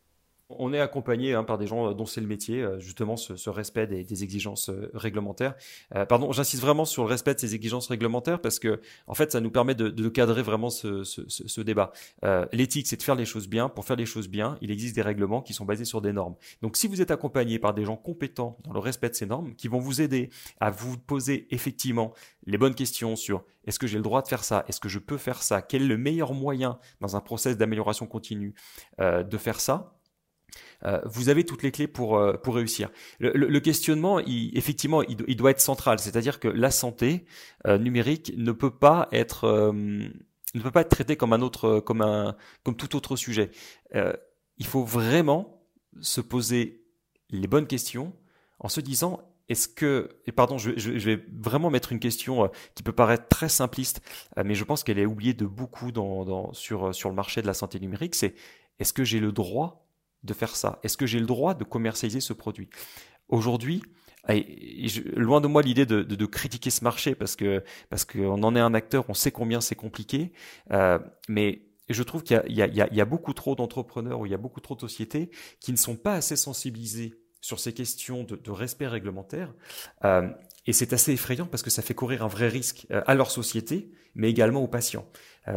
On 0.58 0.72
est 0.72 0.80
accompagné 0.80 1.34
hein, 1.34 1.44
par 1.44 1.58
des 1.58 1.66
gens 1.66 1.90
euh, 1.90 1.94
dont 1.94 2.06
c'est 2.06 2.20
le 2.20 2.26
métier, 2.26 2.62
euh, 2.62 2.78
justement 2.78 3.16
ce, 3.16 3.50
respect 3.50 3.86
des, 3.86 4.22
exigences 4.22 4.68
euh, 4.68 4.90
réglementaires. 4.94 5.54
pardon, 6.08 6.32
j'insiste 6.32 6.62
vraiment 6.62 6.84
sur 6.84 7.04
le 7.04 7.08
respect 7.08 7.34
de 7.34 7.40
ces 7.40 7.54
exigences 7.54 7.88
réglementaires 7.88 8.40
parce 8.40 8.58
que 8.58 8.80
en 9.06 9.14
fait, 9.14 9.32
ça 9.32 9.40
nous 9.40 9.50
permet 9.50 9.74
de, 9.74 10.08
cadrer 10.08 10.42
vraiment 10.42 10.70
ce, 10.70 11.60
débat. 11.60 11.92
L'éthique, 12.52 12.86
c'est 12.86 12.96
de 12.96 13.02
faire 13.02 13.14
les 13.14 13.24
choses 13.24 13.48
bien. 13.48 13.68
Pour 13.68 13.84
faire 13.84 13.96
les 13.96 14.06
choses 14.06 14.28
bien, 14.28 14.58
il 14.60 14.70
existe 14.70 14.94
des 14.94 15.02
règlements 15.02 15.42
qui 15.42 15.54
sont 15.54 15.64
basés 15.64 15.84
sur 15.84 16.00
des 16.00 16.12
normes. 16.12 16.34
Donc, 16.60 16.76
si 16.76 16.86
vous 16.86 17.00
êtes 17.00 17.10
accompagné 17.10 17.58
par 17.58 17.74
des 17.74 17.84
gens 17.84 17.96
compétents 17.96 18.58
dans 18.64 18.72
le 18.72 18.80
respect 18.80 19.08
de 19.08 19.14
ces 19.14 19.26
normes, 19.26 19.54
qui 19.54 19.68
vont 19.68 19.78
vous 19.78 20.00
aider 20.00 20.30
à 20.60 20.70
vous 20.70 20.98
poser 20.98 21.46
effectivement 21.50 22.12
les 22.46 22.58
bonnes 22.58 22.74
questions 22.74 23.16
sur 23.16 23.44
est-ce 23.64 23.78
que 23.78 23.86
j'ai 23.86 23.96
le 23.96 24.02
droit 24.02 24.22
de 24.22 24.28
faire 24.28 24.44
ça, 24.44 24.64
est-ce 24.68 24.80
que 24.80 24.88
je 24.88 24.98
peux 24.98 25.18
faire 25.18 25.42
ça, 25.42 25.62
quel 25.62 25.82
est 25.82 25.86
le 25.86 25.96
meilleur 25.96 26.34
moyen 26.34 26.78
dans 27.00 27.16
un 27.16 27.20
process 27.20 27.56
d'amélioration 27.56 28.06
continue 28.06 28.54
de 28.98 29.36
faire 29.38 29.60
ça, 29.60 29.94
euh, 30.84 31.00
vous 31.04 31.28
avez 31.28 31.44
toutes 31.44 31.62
les 31.62 31.70
clés 31.70 31.86
pour, 31.86 32.18
euh, 32.18 32.34
pour 32.34 32.54
réussir. 32.54 32.90
Le, 33.20 33.58
questionnement, 33.60 34.18
effectivement, 34.20 35.02
il, 35.02 35.36
doit 35.36 35.50
être 35.50 35.60
central, 35.60 35.98
c'est-à-dire 35.98 36.40
que 36.40 36.48
la 36.48 36.70
santé 36.70 37.24
euh, 37.66 37.78
numérique 37.78 38.32
ne 38.36 38.52
peut 38.52 38.70
pas 38.70 39.08
être 39.12 39.72
ne 40.54 40.60
peut 40.60 40.70
pas 40.70 40.82
être 40.82 40.90
traité 40.90 41.16
comme 41.16 41.32
un 41.32 41.40
autre, 41.40 41.80
comme 41.80 42.02
un, 42.02 42.36
comme 42.62 42.76
tout 42.76 42.94
autre 42.96 43.16
sujet. 43.16 43.50
il 43.94 44.66
faut 44.66 44.84
vraiment 44.84 45.64
se 46.00 46.20
poser 46.20 46.84
les 47.30 47.46
bonnes 47.46 47.66
questions 47.66 48.12
en 48.58 48.68
se 48.68 48.80
disant 48.80 49.20
est-ce 49.48 49.66
que, 49.68 50.10
et 50.26 50.32
pardon, 50.32 50.58
je, 50.58 50.70
vais 50.70 51.24
vraiment 51.32 51.70
mettre 51.70 51.92
une 51.92 52.00
question 52.00 52.50
qui 52.74 52.82
peut 52.82 52.92
paraître 52.92 53.28
très 53.28 53.48
simpliste, 53.48 54.02
mais 54.44 54.54
je 54.54 54.64
pense 54.64 54.84
qu'elle 54.84 54.98
est 54.98 55.06
oubliée 55.06 55.34
de 55.34 55.46
beaucoup 55.46 55.90
dans, 55.90 56.52
sur, 56.52 56.94
sur 56.94 57.08
le 57.08 57.14
marché 57.14 57.40
de 57.40 57.46
la 57.46 57.54
santé 57.54 57.80
numérique, 57.80 58.14
c'est 58.14 58.34
est-ce 58.78 58.92
que 58.92 59.04
j'ai 59.04 59.20
le 59.20 59.32
droit 59.32 59.81
de 60.24 60.34
faire 60.34 60.56
ça? 60.56 60.78
Est-ce 60.82 60.96
que 60.96 61.06
j'ai 61.06 61.20
le 61.20 61.26
droit 61.26 61.54
de 61.54 61.64
commercialiser 61.64 62.20
ce 62.20 62.32
produit? 62.32 62.68
Aujourd'hui, 63.28 63.82
loin 65.16 65.40
de 65.40 65.46
moi 65.48 65.62
l'idée 65.62 65.86
de, 65.86 66.26
critiquer 66.26 66.70
ce 66.70 66.84
marché 66.84 67.14
parce 67.14 67.36
que 67.36 67.62
parce 67.90 68.04
qu'on 68.04 68.42
en 68.42 68.56
est 68.56 68.60
un 68.60 68.74
acteur, 68.74 69.04
on 69.08 69.14
sait 69.14 69.32
combien 69.32 69.60
c'est 69.60 69.74
compliqué, 69.74 70.32
euh, 70.70 70.98
mais 71.28 71.62
je 71.88 72.02
trouve 72.02 72.22
qu'il 72.22 72.40
y, 72.48 73.00
a 73.00 73.04
beaucoup 73.04 73.34
trop 73.34 73.54
d'entrepreneurs 73.54 74.20
ou 74.20 74.26
il 74.26 74.32
y 74.32 74.34
a 74.34 74.38
beaucoup 74.38 74.60
trop 74.60 74.74
de 74.74 74.80
sociétés 74.80 75.30
qui 75.60 75.72
ne 75.72 75.76
sont 75.76 75.96
pas 75.96 76.14
assez 76.14 76.36
sensibilisés 76.36 77.14
sur 77.40 77.58
ces 77.58 77.74
questions 77.74 78.22
de, 78.22 78.50
respect 78.50 78.86
réglementaire. 78.86 79.52
Euh, 80.04 80.28
et 80.64 80.72
c'est 80.72 80.92
assez 80.92 81.12
effrayant 81.12 81.46
parce 81.46 81.62
que 81.62 81.70
ça 81.70 81.82
fait 81.82 81.92
courir 81.92 82.24
un 82.24 82.28
vrai 82.28 82.48
risque 82.48 82.86
euh, 82.92 83.02
à 83.06 83.14
leur 83.14 83.32
société, 83.32 83.90
mais 84.14 84.30
également 84.30 84.62
aux 84.62 84.68
patients. 84.68 85.06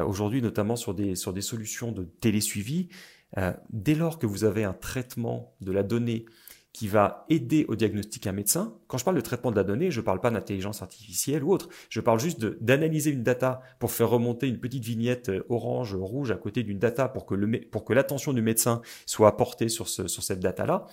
Aujourd'hui, 0.08 0.42
notamment 0.42 0.76
sur 0.76 0.96
des, 0.96 1.16
sur 1.16 1.32
des 1.32 1.42
solutions 1.42 1.92
de 1.92 2.06
télésuivi, 2.06 2.90
euh, 3.38 3.54
dès 3.70 3.96
lors 3.96 4.20
que 4.20 4.26
vous 4.26 4.44
avez 4.44 4.64
un 4.64 4.74
traitement 4.74 5.56
de 5.62 5.72
la 5.72 5.84
donnée 5.84 6.26
qui 6.74 6.90
va 6.90 7.26
aider 7.30 7.66
au 7.70 7.76
diagnostic 7.76 8.28
un 8.28 8.34
médecin, 8.34 8.76
quand 8.88 8.98
je 8.98 9.06
parle 9.06 9.16
de 9.16 9.22
traitement 9.22 9.50
de 9.50 9.56
la 9.56 9.64
donnée, 9.64 9.92
je 9.92 10.02
ne 10.02 10.06
parle 10.06 10.20
pas 10.20 10.30
d'intelligence 10.30 10.82
artificielle 10.82 11.42
ou 11.42 11.54
autre, 11.54 11.70
je 11.90 12.02
parle 12.02 12.20
juste 12.20 12.46
d'analyser 12.62 13.12
une 13.12 13.24
data 13.24 13.62
pour 13.80 13.92
faire 13.92 14.10
remonter 14.10 14.50
une 14.50 14.60
petite 14.60 14.84
vignette 14.84 15.30
euh, 15.30 15.46
orange, 15.48 15.96
rouge 15.96 16.32
à 16.32 16.36
côté 16.36 16.64
d'une 16.64 16.80
data 16.80 17.08
pour 17.08 17.26
que, 17.26 17.94
l'attention 17.94 18.34
du 18.34 18.42
médecin 18.42 18.82
soit 19.06 19.38
portée 19.38 19.70
sur 19.70 19.88
cette 19.88 20.40
data-là. 20.42 20.86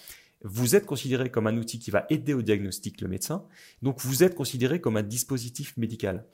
Vous 0.44 0.74
êtes 0.74 0.86
considéré 0.86 1.30
comme 1.30 1.46
un 1.46 1.56
outil 1.56 1.78
qui 1.78 1.90
va 1.90 2.06
aider 2.10 2.34
au 2.34 2.42
diagnostic 2.42 3.00
le 3.00 3.08
médecin, 3.08 3.44
donc 3.80 4.00
vous 4.00 4.22
êtes 4.24 4.34
considéré 4.34 4.80
comme 4.80 4.96
un 4.96 5.02
dispositif 5.02 5.76
médical. 5.76 6.26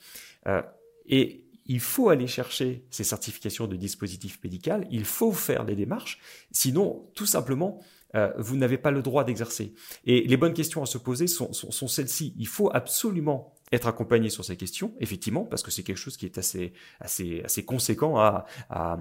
Euh, 0.46 0.62
et 1.06 1.47
il 1.68 1.80
faut 1.80 2.08
aller 2.08 2.26
chercher 2.26 2.86
ces 2.90 3.04
certifications 3.04 3.66
de 3.66 3.76
dispositif 3.76 4.40
médical, 4.42 4.86
il 4.90 5.04
faut 5.04 5.32
faire 5.32 5.64
les 5.64 5.76
démarches, 5.76 6.18
sinon, 6.50 7.10
tout 7.14 7.26
simplement, 7.26 7.80
euh, 8.14 8.32
vous 8.38 8.56
n'avez 8.56 8.78
pas 8.78 8.90
le 8.90 9.02
droit 9.02 9.22
d'exercer. 9.22 9.74
Et 10.04 10.22
les 10.22 10.36
bonnes 10.38 10.54
questions 10.54 10.82
à 10.82 10.86
se 10.86 10.96
poser 10.96 11.26
sont, 11.26 11.52
celles-ci. 11.52 12.34
Il 12.38 12.46
faut 12.46 12.70
absolument 12.72 13.54
être 13.70 13.86
accompagné 13.86 14.30
sur 14.30 14.44
ces 14.44 14.56
questions, 14.56 14.94
effectivement, 14.98 15.44
parce 15.44 15.62
que 15.62 15.70
c'est 15.70 15.82
quelque 15.82 15.98
chose 15.98 16.16
qui 16.16 16.24
est 16.24 16.38
assez, 16.38 16.72
assez, 17.00 17.42
assez 17.44 17.66
conséquent 17.66 18.18
à, 18.18 18.46
à, 18.70 18.98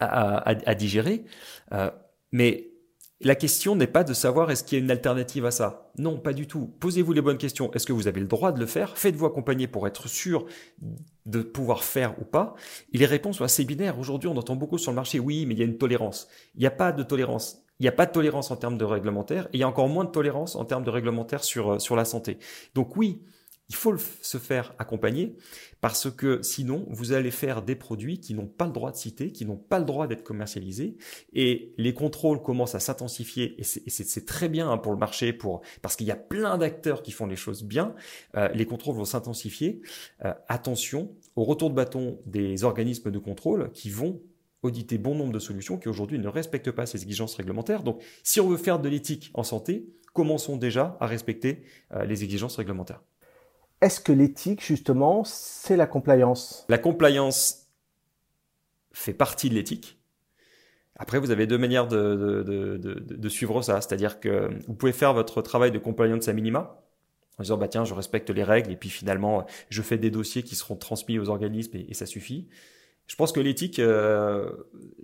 à, 0.00 0.48
à 0.48 0.74
digérer. 0.74 1.24
Euh, 1.72 1.90
mais 2.32 2.71
la 3.22 3.34
question 3.34 3.76
n'est 3.76 3.86
pas 3.86 4.04
de 4.04 4.14
savoir 4.14 4.50
est-ce 4.50 4.64
qu'il 4.64 4.78
y 4.78 4.80
a 4.80 4.84
une 4.84 4.90
alternative 4.90 5.46
à 5.46 5.50
ça. 5.50 5.90
Non, 5.98 6.18
pas 6.18 6.32
du 6.32 6.46
tout. 6.46 6.74
Posez-vous 6.80 7.12
les 7.12 7.22
bonnes 7.22 7.38
questions. 7.38 7.72
Est-ce 7.72 7.86
que 7.86 7.92
vous 7.92 8.08
avez 8.08 8.20
le 8.20 8.26
droit 8.26 8.52
de 8.52 8.60
le 8.60 8.66
faire? 8.66 8.96
Faites-vous 8.98 9.26
accompagner 9.26 9.66
pour 9.66 9.86
être 9.86 10.08
sûr 10.08 10.46
de 11.26 11.42
pouvoir 11.42 11.84
faire 11.84 12.20
ou 12.20 12.24
pas. 12.24 12.54
Et 12.92 12.98
les 12.98 13.06
réponses 13.06 13.38
sont 13.38 13.44
assez 13.44 13.64
binaires. 13.64 13.98
Aujourd'hui, 13.98 14.28
on 14.28 14.36
entend 14.36 14.56
beaucoup 14.56 14.78
sur 14.78 14.90
le 14.90 14.96
marché, 14.96 15.20
oui, 15.20 15.46
mais 15.46 15.54
il 15.54 15.58
y 15.58 15.62
a 15.62 15.66
une 15.66 15.78
tolérance. 15.78 16.28
Il 16.54 16.60
n'y 16.60 16.66
a 16.66 16.72
pas 16.72 16.92
de 16.92 17.02
tolérance. 17.02 17.62
Il 17.78 17.84
n'y 17.84 17.88
a 17.88 17.92
pas 17.92 18.06
de 18.06 18.12
tolérance 18.12 18.50
en 18.50 18.56
termes 18.56 18.78
de 18.78 18.84
réglementaire 18.84 19.46
et 19.46 19.56
il 19.56 19.60
y 19.60 19.64
a 19.64 19.68
encore 19.68 19.88
moins 19.88 20.04
de 20.04 20.10
tolérance 20.10 20.56
en 20.56 20.64
termes 20.64 20.84
de 20.84 20.90
réglementaire 20.90 21.42
sur, 21.42 21.72
euh, 21.72 21.78
sur 21.78 21.96
la 21.96 22.04
santé. 22.04 22.38
Donc 22.74 22.96
oui, 22.96 23.22
il 23.68 23.74
faut 23.74 23.96
se 23.96 24.38
faire 24.38 24.74
accompagner 24.78 25.36
parce 25.80 26.10
que 26.10 26.42
sinon, 26.42 26.84
vous 26.90 27.12
allez 27.12 27.30
faire 27.30 27.62
des 27.62 27.74
produits 27.74 28.20
qui 28.20 28.34
n'ont 28.34 28.46
pas 28.46 28.66
le 28.66 28.72
droit 28.72 28.90
de 28.90 28.96
citer, 28.96 29.32
qui 29.32 29.44
n'ont 29.44 29.56
pas 29.56 29.78
le 29.78 29.84
droit 29.84 30.06
d'être 30.06 30.22
commercialisés 30.22 30.96
et 31.32 31.72
les 31.78 31.94
contrôles 31.94 32.42
commencent 32.42 32.74
à 32.74 32.80
s'intensifier 32.80 33.56
et 33.58 33.64
c'est 33.64 34.26
très 34.26 34.48
bien 34.48 34.70
hein, 34.70 34.78
pour 34.78 34.92
le 34.92 34.98
marché 34.98 35.32
pour, 35.32 35.62
parce 35.80 35.96
qu'il 35.96 36.06
y 36.06 36.10
a 36.10 36.16
plein 36.16 36.58
d'acteurs 36.58 37.02
qui 37.02 37.12
font 37.12 37.26
les 37.26 37.36
choses 37.36 37.62
bien. 37.64 37.94
Euh, 38.36 38.48
les 38.48 38.66
contrôles 38.66 38.96
vont 38.96 39.04
s'intensifier. 39.04 39.80
Euh, 40.24 40.34
attention 40.48 41.14
au 41.36 41.44
retour 41.44 41.70
de 41.70 41.74
bâton 41.74 42.20
des 42.26 42.64
organismes 42.64 43.10
de 43.10 43.18
contrôle 43.18 43.70
qui 43.72 43.90
vont 43.90 44.20
auditer 44.62 44.98
bon 44.98 45.14
nombre 45.14 45.32
de 45.32 45.38
solutions 45.38 45.76
qui 45.78 45.88
aujourd'hui 45.88 46.18
ne 46.18 46.28
respectent 46.28 46.70
pas 46.70 46.86
ces 46.86 47.02
exigences 47.02 47.34
réglementaires. 47.34 47.82
Donc, 47.82 48.02
si 48.22 48.40
on 48.40 48.48
veut 48.48 48.56
faire 48.56 48.78
de 48.78 48.88
l'éthique 48.88 49.30
en 49.34 49.42
santé, 49.42 49.86
commençons 50.12 50.56
déjà 50.56 50.96
à 51.00 51.06
respecter 51.06 51.62
euh, 51.92 52.04
les 52.04 52.22
exigences 52.24 52.56
réglementaires. 52.56 53.02
Est-ce 53.82 54.00
que 54.00 54.12
l'éthique, 54.12 54.64
justement, 54.64 55.24
c'est 55.24 55.76
la 55.76 55.88
compliance? 55.88 56.64
La 56.68 56.78
compliance 56.78 57.66
fait 58.92 59.12
partie 59.12 59.50
de 59.50 59.54
l'éthique. 59.54 59.98
Après, 60.94 61.18
vous 61.18 61.32
avez 61.32 61.48
deux 61.48 61.58
manières 61.58 61.88
de, 61.88 63.28
suivre 63.28 63.60
ça. 63.60 63.80
C'est-à-dire 63.80 64.20
que 64.20 64.50
vous 64.68 64.74
pouvez 64.74 64.92
faire 64.92 65.12
votre 65.12 65.42
travail 65.42 65.72
de 65.72 65.78
compliance 65.78 66.28
à 66.28 66.32
minima, 66.32 66.80
en 67.38 67.42
disant, 67.42 67.56
bah 67.56 67.66
tiens, 67.66 67.84
je 67.84 67.92
respecte 67.92 68.30
les 68.30 68.44
règles, 68.44 68.70
et 68.70 68.76
puis 68.76 68.88
finalement, 68.88 69.46
je 69.68 69.82
fais 69.82 69.98
des 69.98 70.12
dossiers 70.12 70.44
qui 70.44 70.54
seront 70.54 70.76
transmis 70.76 71.18
aux 71.18 71.28
organismes, 71.28 71.76
et, 71.76 71.92
ça 71.94 72.06
suffit. 72.06 72.48
Je 73.08 73.16
pense 73.16 73.32
que 73.32 73.40
l'éthique, 73.40 73.80
euh, 73.80 74.48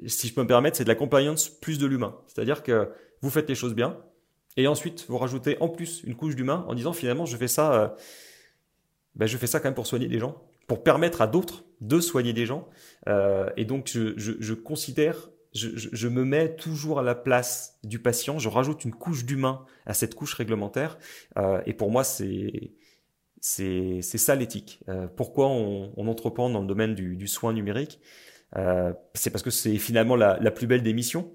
si 0.07 0.29
je 0.29 0.35
peux 0.35 0.43
me 0.43 0.47
permettre, 0.47 0.77
c'est 0.77 0.85
de 0.85 0.89
la 0.89 0.95
compliance 0.95 1.49
plus 1.49 1.79
de 1.79 1.87
l'humain. 1.87 2.17
C'est-à-dire 2.29 2.63
que 2.63 2.93
vous 3.23 3.31
faites 3.31 3.49
les 3.49 3.57
choses 3.57 3.75
bien, 3.75 3.99
et 4.57 4.69
ensuite, 4.69 5.07
vous 5.09 5.19
rajoutez 5.19 5.57
en 5.59 5.69
plus 5.69 6.05
une 6.05 6.15
couche 6.15 6.37
d'humain 6.37 6.65
en 6.69 6.75
disant, 6.75 6.93
finalement, 6.93 7.27
je 7.27 7.37
fais 7.37 7.49
ça... 7.49 7.75
Euh, 7.75 7.89
ben, 9.19 9.27
je 9.27 9.37
fais 9.37 9.47
ça 9.47 9.61
quand 9.61 9.69
même 9.69 9.75
pour 9.75 9.87
soigner 9.87 10.09
des 10.09 10.19
gens, 10.19 10.41
pour 10.67 10.83
permettre 10.83 11.21
à 11.21 11.27
d'autres 11.27 11.65
de 11.81 12.01
soigner 12.01 12.33
des 12.33 12.47
gens. 12.47 12.69
Euh, 13.09 13.51
et 13.57 13.65
donc, 13.65 13.89
je, 13.89 14.55
considère, 14.55 15.31
je, 15.53 16.09
me 16.09 16.25
mets 16.25 16.55
toujours 16.55 17.01
à 17.01 17.03
la 17.03 17.15
place 17.15 17.79
du 17.85 17.99
patient. 17.99 18.39
Je 18.39 18.49
rajoute 18.49 18.85
une 18.85 18.93
couche 18.93 19.25
d'humain 19.25 19.65
à 19.87 19.95
cette 19.95 20.15
couche 20.15 20.35
réglementaire. 20.35 20.99
Euh, 21.37 21.61
et 21.67 21.75
pour 21.75 21.91
moi, 21.91 22.05
c'est 22.05 22.73
c'est 23.41 24.03
ça 24.03 24.35
l'éthique. 24.35 24.81
Euh, 24.89 25.07
pourquoi 25.07 25.47
on, 25.47 25.93
on, 25.97 26.09
entreprend 26.09 26.51
dans 26.51 26.61
le 26.61 26.67
domaine 26.67 26.97
du, 26.97 27.17
du 27.17 27.29
soin 27.29 27.53
numérique? 27.53 28.01
C'est 29.15 29.31
parce 29.31 29.43
que 29.43 29.51
c'est 29.51 29.77
finalement 29.77 30.17
la, 30.17 30.39
la, 30.41 30.51
plus 30.51 30.67
belle 30.67 30.83
des 30.83 30.95
missions. 30.95 31.31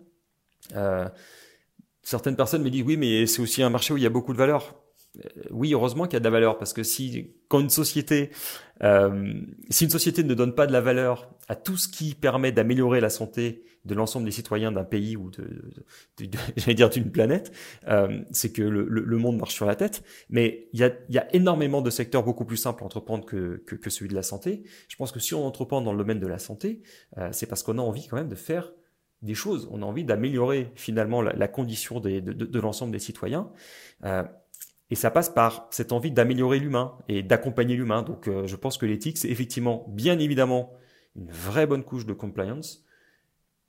Certaines 2.02 2.36
personnes 2.36 2.64
me 2.64 2.70
disent 2.70 2.84
oui, 2.84 2.98
mais 2.98 3.26
c'est 3.28 3.42
aussi 3.42 3.64
un 3.64 3.70
marché 3.70 3.94
où 3.94 3.98
il 3.98 4.04
y 4.04 4.06
a 4.06 4.10
beaucoup 4.10 4.34
de 4.34 4.38
valeur. 4.38 4.76
Euh, 5.18 5.30
oui, 5.52 5.74
heureusement 5.74 6.06
qu'il 6.06 6.14
y 6.14 6.18
a 6.18 6.20
de 6.20 6.26
la 6.26 6.32
valeur 6.32 6.58
parce 6.58 6.74
que 6.74 6.84
si 6.84 7.36
quand 7.48 7.60
une 7.60 7.70
société, 7.70 8.32
euh, 8.84 9.34
si 9.70 9.84
une 9.84 9.90
société 9.90 10.24
ne 10.24 10.34
donne 10.34 10.56
pas 10.56 10.68
de 10.68 10.72
la 10.72 10.82
valeur 10.82 11.30
à 11.48 11.56
tout 11.56 11.78
ce 11.78 11.88
qui 11.88 12.16
permet 12.16 12.52
d'améliorer 12.52 13.00
la 13.00 13.10
santé 13.10 13.64
de 13.86 13.96
l'ensemble 13.96 14.26
des 14.26 14.32
citoyens 14.32 14.72
d'un 14.72 14.84
pays 14.84 15.18
ou 15.18 15.30
de, 15.30 15.72
j'allais 16.56 16.74
dire 16.74 16.90
d'une 16.90 17.12
planète, 17.12 17.52
euh, 17.88 18.22
c'est 18.32 18.52
que 18.52 18.62
le, 18.62 18.86
le, 18.86 19.18
monde 19.18 19.38
marche 19.38 19.54
sur 19.54 19.66
la 19.66 19.76
tête. 19.76 20.04
Mais 20.30 20.70
il 20.74 20.80
y 20.80 20.84
a, 20.84 20.92
y 21.10 21.18
a 21.18 21.34
énormément 21.36 21.82
de 21.82 21.90
secteurs 21.90 22.24
beaucoup 22.24 22.46
plus 22.46 22.58
simples 22.58 22.84
à 22.84 22.86
entreprendre 22.86 23.26
que, 23.26 23.62
que, 23.66 23.76
que, 23.76 23.90
celui 23.90 24.10
de 24.10 24.16
la 24.16 24.24
santé. 24.24 24.64
Je 24.88 24.96
pense 24.96 25.12
que 25.12 25.20
si 25.20 25.34
on 25.34 25.46
entreprend 25.46 25.82
dans 25.82 25.92
le 25.92 25.98
domaine 25.98 26.20
de 26.20 26.28
la 26.28 26.40
santé, 26.40 26.82
euh, 27.18 27.30
c'est 27.34 27.46
parce 27.46 27.62
qu'on 27.64 27.78
a 27.78 27.82
envie 27.82 28.08
quand 28.08 28.16
même 28.16 28.30
de 28.30 28.36
faire 28.36 28.72
des 29.22 29.36
choses. 29.36 29.68
On 29.72 29.82
a 29.82 29.86
envie 29.86 30.04
d'améliorer 30.06 30.72
finalement 30.76 31.22
la, 31.22 31.34
la 31.34 31.48
condition 31.48 32.00
des, 32.00 32.22
de, 32.22 32.32
de 32.34 32.60
l'ensemble 32.60 32.92
des 32.92 33.00
citoyens. 33.00 33.52
Et 34.90 34.96
ça 34.96 35.10
passe 35.10 35.30
par 35.30 35.68
cette 35.72 35.92
envie 35.92 36.12
d'améliorer 36.12 36.60
l'humain 36.60 36.94
et 37.08 37.24
d'accompagner 37.24 37.76
l'humain. 37.76 38.04
Donc 38.04 38.28
euh, 38.28 38.46
je 38.46 38.56
pense 38.56 38.78
que 38.78 38.86
l'éthique, 38.86 39.18
c'est 39.18 39.30
effectivement, 39.30 39.86
bien 39.88 40.20
évidemment, 40.20 40.72
une 41.16 41.32
vraie 41.32 41.66
bonne 41.66 41.84
couche 41.84 42.06
de 42.06 42.14
compliance 42.14 42.84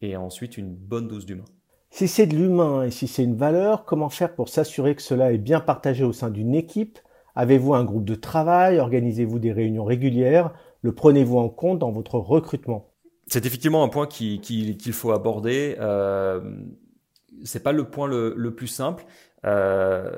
et 0.03 0.17
ensuite 0.17 0.59
une 0.59 0.75
bonne 0.75 1.09
dose 1.09 1.25
d'humain. 1.25 1.45
Si 1.91 2.09
c'est 2.09 2.27
de 2.27 2.37
l'humain 2.37 2.83
et 2.83 2.91
si 2.91 3.07
c'est 3.07 3.23
une 3.23 3.37
valeur, 3.37 3.85
comment 3.85 4.09
faire 4.09 4.35
pour 4.35 4.49
s'assurer 4.49 4.97
que 4.97 5.03
cela 5.03 5.33
est 5.33 5.39
bien 5.39 5.61
partagé 5.61 6.05
au 6.05 6.13
sein 6.13 6.29
d'une 6.29 6.55
équipe? 6.55 6.99
Avez-vous 7.37 7.75
un 7.75 7.85
groupe 7.85 8.05
de 8.05 8.17
travail? 8.17 8.79
Organisez-vous 8.79 9.39
des 9.39 9.53
réunions 9.53 9.85
régulières? 9.85 10.53
Le 10.83 10.93
prenez-vous 10.93 11.39
en 11.39 11.49
compte 11.49 11.79
dans 11.79 11.93
votre 11.93 12.19
recrutement? 12.19 12.91
C'est 13.27 13.47
effectivement 13.47 13.83
un 13.83 13.89
point 13.89 14.07
qu'il 14.07 14.93
faut 14.93 15.13
aborder. 15.13 15.77
Euh, 15.79 16.41
c'est 17.45 17.63
pas 17.63 17.73
le 17.73 17.85
point 17.89 18.07
le, 18.07 18.35
le 18.37 18.55
plus 18.55 18.67
simple. 18.67 19.07
Euh, 19.45 20.11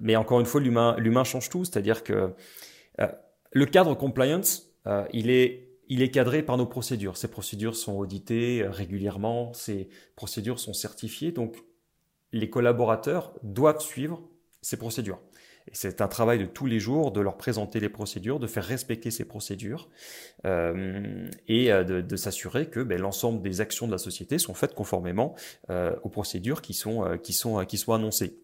mais 0.00 0.16
encore 0.16 0.40
une 0.40 0.46
fois, 0.46 0.60
l'humain, 0.60 0.96
l'humain 0.98 1.24
change 1.24 1.48
tout, 1.48 1.64
c'est-à-dire 1.64 2.02
que 2.02 2.32
euh, 3.00 3.06
le 3.52 3.66
cadre 3.66 3.94
compliance, 3.94 4.72
euh, 4.86 5.04
il 5.12 5.30
est 5.30 5.66
il 5.92 6.02
est 6.02 6.10
cadré 6.12 6.44
par 6.44 6.56
nos 6.56 6.66
procédures. 6.66 7.16
Ces 7.16 7.26
procédures 7.26 7.74
sont 7.74 7.94
auditées 7.98 8.64
régulièrement, 8.64 9.52
ces 9.54 9.88
procédures 10.14 10.60
sont 10.60 10.72
certifiées, 10.72 11.32
donc 11.32 11.56
les 12.30 12.48
collaborateurs 12.48 13.34
doivent 13.42 13.80
suivre 13.80 14.22
ces 14.62 14.76
procédures. 14.76 15.18
Et 15.66 15.72
c'est 15.72 16.00
un 16.00 16.06
travail 16.06 16.38
de 16.38 16.44
tous 16.44 16.66
les 16.66 16.78
jours 16.78 17.10
de 17.10 17.20
leur 17.20 17.36
présenter 17.36 17.80
les 17.80 17.88
procédures, 17.88 18.38
de 18.38 18.46
faire 18.46 18.62
respecter 18.62 19.10
ces 19.10 19.24
procédures 19.24 19.88
euh, 20.44 21.28
et 21.48 21.70
de, 21.70 22.00
de 22.02 22.16
s'assurer 22.16 22.68
que 22.68 22.78
ben, 22.78 23.00
l'ensemble 23.00 23.42
des 23.42 23.60
actions 23.60 23.88
de 23.88 23.92
la 23.92 23.98
société 23.98 24.38
sont 24.38 24.54
faites 24.54 24.76
conformément 24.76 25.34
euh, 25.70 25.96
aux 26.04 26.08
procédures 26.08 26.62
qui 26.62 26.72
sont, 26.72 27.18
qui 27.20 27.32
sont, 27.32 27.64
qui 27.66 27.78
sont 27.78 27.94
annoncées. 27.94 28.38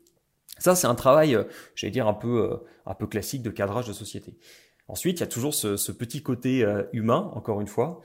Ça, 0.58 0.74
c'est 0.74 0.86
un 0.86 0.94
travail, 0.94 1.34
euh, 1.34 1.44
j'allais 1.74 1.90
dire, 1.90 2.06
un 2.06 2.14
peu, 2.14 2.50
euh, 2.50 2.56
un 2.86 2.94
peu 2.94 3.06
classique 3.06 3.42
de 3.42 3.50
cadrage 3.50 3.86
de 3.86 3.92
société. 3.92 4.34
Ensuite, 4.88 5.18
il 5.18 5.20
y 5.20 5.24
a 5.24 5.26
toujours 5.26 5.52
ce, 5.52 5.90
petit 5.90 6.22
côté 6.22 6.64
euh, 6.64 6.84
humain, 6.92 7.30
encore 7.34 7.60
une 7.60 7.66
fois. 7.66 8.00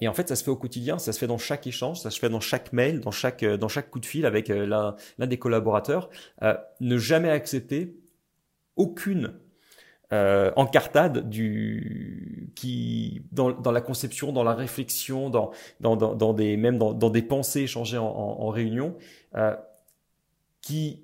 Et 0.00 0.08
en 0.08 0.12
fait, 0.14 0.28
ça 0.28 0.34
se 0.34 0.42
fait 0.42 0.50
au 0.50 0.56
quotidien, 0.56 0.98
ça 0.98 1.12
se 1.12 1.18
fait 1.18 1.28
dans 1.28 1.38
chaque 1.38 1.66
échange, 1.66 2.00
ça 2.00 2.10
se 2.10 2.18
fait 2.18 2.28
dans 2.28 2.40
chaque 2.40 2.72
mail, 2.72 3.00
dans 3.00 3.12
chaque, 3.12 3.44
dans 3.44 3.68
chaque 3.68 3.88
coup 3.88 4.00
de 4.00 4.06
fil 4.06 4.26
avec 4.26 4.48
l'un 4.48 4.96
des 5.18 5.38
collaborateurs. 5.38 6.10
ne 6.80 6.98
jamais 6.98 7.30
accepter 7.30 7.94
aucune 8.74 9.34
encartade 10.10 11.28
du 11.30 12.50
qui 12.56 13.22
dans, 13.30 13.52
la 13.70 13.80
conception, 13.80 14.32
dans 14.32 14.42
la 14.42 14.54
réflexion, 14.54 15.30
dans 15.30 15.52
dans, 15.78 15.94
dans, 15.94 16.32
des 16.32 16.56
même 16.56 16.78
dans, 16.78 17.10
des 17.10 17.22
pensées 17.22 17.60
échangées 17.60 17.98
en, 17.98 18.06
en, 18.06 18.40
en 18.40 18.48
réunion, 18.48 18.96
qui 20.62 21.01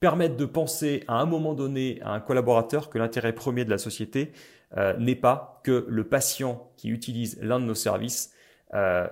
permettre 0.00 0.36
de 0.36 0.46
penser 0.46 1.04
à 1.06 1.20
un 1.20 1.26
moment 1.26 1.54
donné 1.54 2.00
à 2.02 2.12
un 2.12 2.20
collaborateur 2.20 2.90
que 2.90 2.98
l'intérêt 2.98 3.34
premier 3.34 3.64
de 3.64 3.70
la 3.70 3.78
société 3.78 4.32
euh, 4.76 4.96
n'est 4.96 5.14
pas 5.14 5.60
que 5.62 5.84
le 5.88 6.04
patient 6.04 6.72
qui 6.76 6.88
utilise 6.88 7.38
l'un 7.42 7.60
de 7.60 7.66
nos 7.66 7.74
services 7.74 8.32
euh, 8.74 9.06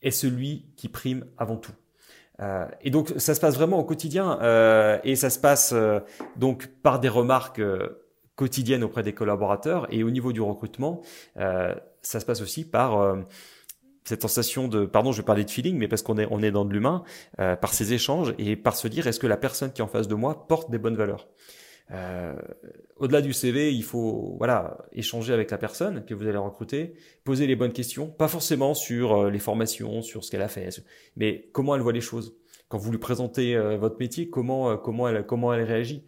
est 0.00 0.10
celui 0.10 0.66
qui 0.76 0.88
prime 0.88 1.26
avant 1.36 1.56
tout. 1.56 1.72
Euh, 2.40 2.66
et 2.80 2.90
donc 2.90 3.12
ça 3.18 3.34
se 3.34 3.40
passe 3.40 3.54
vraiment 3.54 3.78
au 3.78 3.84
quotidien 3.84 4.40
euh, 4.40 4.98
et 5.04 5.16
ça 5.16 5.30
se 5.30 5.38
passe 5.38 5.72
euh, 5.74 6.00
donc 6.36 6.68
par 6.82 6.98
des 6.98 7.08
remarques 7.08 7.62
quotidiennes 8.34 8.82
auprès 8.82 9.02
des 9.02 9.12
collaborateurs 9.12 9.86
et 9.90 10.02
au 10.02 10.10
niveau 10.10 10.32
du 10.32 10.40
recrutement, 10.40 11.02
ça 11.36 12.20
se 12.20 12.24
passe 12.24 12.40
aussi 12.40 12.64
par 12.64 13.16
cette 14.04 14.22
sensation 14.22 14.68
de, 14.68 14.84
pardon, 14.84 15.12
je 15.12 15.18
vais 15.18 15.24
parler 15.24 15.44
de 15.44 15.50
feeling, 15.50 15.76
mais 15.78 15.88
parce 15.88 16.02
qu'on 16.02 16.18
est, 16.18 16.26
on 16.30 16.42
est 16.42 16.50
dans 16.50 16.64
de 16.64 16.72
l'humain, 16.72 17.04
euh, 17.38 17.56
par 17.56 17.72
ces 17.72 17.92
échanges 17.92 18.34
et 18.38 18.56
par 18.56 18.76
se 18.76 18.88
dire, 18.88 19.06
est-ce 19.06 19.20
que 19.20 19.26
la 19.26 19.36
personne 19.36 19.72
qui 19.72 19.80
est 19.80 19.84
en 19.84 19.88
face 19.88 20.08
de 20.08 20.14
moi 20.14 20.46
porte 20.48 20.70
des 20.70 20.78
bonnes 20.78 20.96
valeurs? 20.96 21.28
Euh, 21.90 22.34
Au-delà 22.96 23.20
du 23.20 23.32
CV, 23.32 23.72
il 23.72 23.82
faut, 23.82 24.34
voilà, 24.38 24.78
échanger 24.92 25.32
avec 25.32 25.50
la 25.50 25.58
personne 25.58 26.04
que 26.04 26.14
vous 26.14 26.26
allez 26.26 26.38
recruter, 26.38 26.94
poser 27.24 27.46
les 27.46 27.56
bonnes 27.56 27.72
questions, 27.72 28.06
pas 28.06 28.28
forcément 28.28 28.74
sur 28.74 29.12
euh, 29.12 29.30
les 29.30 29.38
formations, 29.38 30.02
sur 30.02 30.24
ce 30.24 30.30
qu'elle 30.30 30.42
a 30.42 30.48
fait, 30.48 30.82
mais 31.16 31.48
comment 31.52 31.74
elle 31.74 31.82
voit 31.82 31.92
les 31.92 32.00
choses. 32.00 32.36
Quand 32.68 32.78
vous 32.78 32.90
lui 32.90 32.98
présentez 32.98 33.56
euh, 33.56 33.76
votre 33.76 33.98
métier, 33.98 34.30
comment, 34.30 34.70
euh, 34.70 34.76
comment 34.76 35.08
elle, 35.08 35.26
comment 35.26 35.52
elle 35.52 35.64
réagit. 35.64 36.06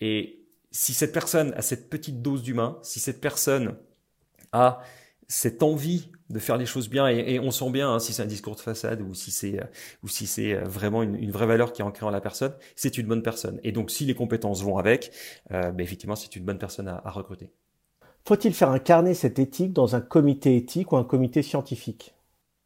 et 0.00 0.34
si 0.70 0.92
cette 0.92 1.12
personne 1.12 1.52
a 1.54 1.62
cette 1.62 1.88
petite 1.88 2.22
dose 2.22 2.42
d'humain, 2.42 2.78
si 2.82 3.00
cette 3.00 3.20
personne 3.20 3.76
a 4.52 4.80
cette 5.28 5.62
envie 5.62 6.10
de 6.30 6.38
faire 6.38 6.56
les 6.56 6.66
choses 6.66 6.88
bien 6.88 7.08
et, 7.08 7.38
on 7.38 7.50
sent 7.50 7.70
bien 7.70 7.90
hein, 7.90 7.98
si 7.98 8.12
c'est 8.12 8.22
un 8.22 8.26
discours 8.26 8.54
de 8.56 8.60
façade 8.60 9.00
ou 9.00 9.14
si 9.14 9.30
c'est 9.30 9.60
ou 10.02 10.08
si 10.08 10.26
c'est 10.26 10.54
vraiment 10.54 11.02
une, 11.02 11.30
vraie 11.30 11.46
valeur 11.46 11.72
qui 11.72 11.80
est 11.80 11.84
ancrée 11.84 12.04
en 12.04 12.10
la 12.10 12.20
personne, 12.20 12.54
c'est 12.76 12.98
une 12.98 13.06
bonne 13.06 13.22
personne. 13.22 13.60
Et 13.62 13.72
donc 13.72 13.90
si 13.90 14.04
les 14.04 14.14
compétences 14.14 14.62
vont 14.62 14.76
avec, 14.76 15.10
euh, 15.52 15.70
ben, 15.70 15.82
effectivement 15.82 16.16
c'est 16.16 16.36
une 16.36 16.44
bonne 16.44 16.58
personne 16.58 16.88
à, 16.88 17.00
à 17.04 17.10
recruter. 17.10 17.50
Faut-il 18.26 18.52
faire 18.52 18.70
incarner 18.70 19.14
cette 19.14 19.38
éthique 19.38 19.72
dans 19.72 19.96
un 19.96 20.00
comité 20.02 20.56
éthique 20.56 20.92
ou 20.92 20.96
un 20.96 21.04
comité 21.04 21.42
scientifique? 21.42 22.14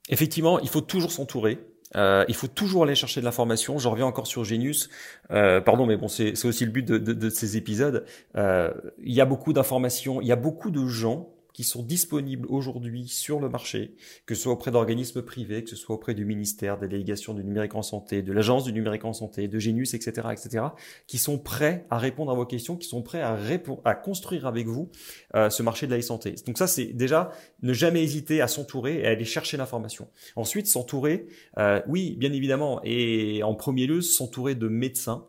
Effectivement, 0.09 0.59
il 0.59 0.69
faut 0.69 0.81
toujours 0.81 1.13
s'entourer. 1.13 1.59
Euh, 1.95 2.25
il 2.29 2.35
faut 2.35 2.49
toujours 2.49 2.85
aller 2.85 2.95
chercher 2.95 3.21
de 3.21 3.25
l'information. 3.25 3.79
Je 3.79 3.89
reviens 3.89 4.07
encore 4.07 4.27
sur 4.27 4.45
Genius. 4.45 4.89
Euh, 5.31 5.61
pardon, 5.61 5.87
mais 5.87 5.97
bon, 5.97 6.09
c'est 6.09 6.45
aussi 6.45 6.65
le 6.65 6.71
but 6.71 6.85
de, 6.85 6.99
de, 6.99 7.13
de 7.13 7.31
ces 7.31 7.57
épisodes. 7.57 8.05
Euh, 8.37 8.73
il 8.99 9.13
y 9.13 9.21
a 9.21 9.25
beaucoup 9.25 9.53
d'informations. 9.53 10.21
Il 10.21 10.27
y 10.27 10.33
a 10.33 10.37
beaucoup 10.37 10.71
de 10.71 10.87
gens 10.87 11.32
qui 11.53 11.65
sont 11.65 11.83
disponibles 11.83 12.47
aujourd'hui 12.49 13.09
sur 13.09 13.41
le 13.41 13.49
marché, 13.49 13.95
que 14.27 14.35
ce 14.35 14.43
soit 14.43 14.53
auprès 14.53 14.71
d'organismes 14.71 15.23
privés, 15.23 15.63
que 15.65 15.71
ce 15.71 15.77
soit 15.77 15.95
auprès 15.95 16.15
du 16.15 16.25
ministère, 16.25 16.79
des 16.79 16.89
délégations 16.89 17.35
du 17.35 17.45
numérique 17.45 17.75
en 17.75 17.83
santé, 17.83 18.23
de 18.23 18.33
l'agence 18.33 18.65
du 18.65 18.73
numérique 18.73 19.05
en 19.05 19.13
santé, 19.13 19.49
de 19.49 19.59
Genius, 19.59 19.95
etc., 19.95 20.29
etc., 20.33 20.65
qui 21.07 21.19
sont 21.19 21.39
prêts 21.39 21.87
à 21.91 21.99
répondre 21.99 22.31
à 22.31 22.35
vos 22.35 22.47
questions, 22.47 22.77
qui 22.77 22.89
sont 22.89 23.03
prêts 23.03 23.23
à, 23.23 23.39
à 23.85 23.95
construire 23.95 24.47
avec 24.47 24.67
vous 24.67 24.91
euh, 25.35 25.51
ce 25.51 25.63
marché 25.63 25.87
de 25.87 25.95
la 25.95 26.03
santé. 26.03 26.35
Donc 26.47 26.59
ça, 26.59 26.67
c'est 26.67 26.87
déjà 26.87 27.31
ne 27.63 27.73
jamais 27.73 28.03
hésiter 28.03 28.41
à 28.41 28.49
s'entourer 28.49 29.01
et 29.01 29.07
à 29.07 29.11
aller 29.11 29.25
chercher 29.25 29.57
l'information. 29.57 30.09
Ensuite, 30.37 30.67
s'entourer, 30.67 31.27
euh, 31.59 31.81
oui, 31.87 32.17
bien 32.19 32.33
évidemment, 32.33 32.81
et 32.85 33.43
en 33.43 33.55
premier 33.55 33.87
lieu, 33.87 34.01
s'entourer 34.01 34.55
de 34.55 34.69
médecins, 34.69 35.27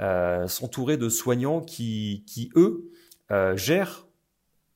euh, 0.00 0.46
s'entourer 0.46 0.96
de 0.96 1.08
soignants 1.08 1.60
qui, 1.60 2.24
qui 2.26 2.50
eux, 2.56 2.90
euh, 3.30 3.56
gèrent 3.56 4.06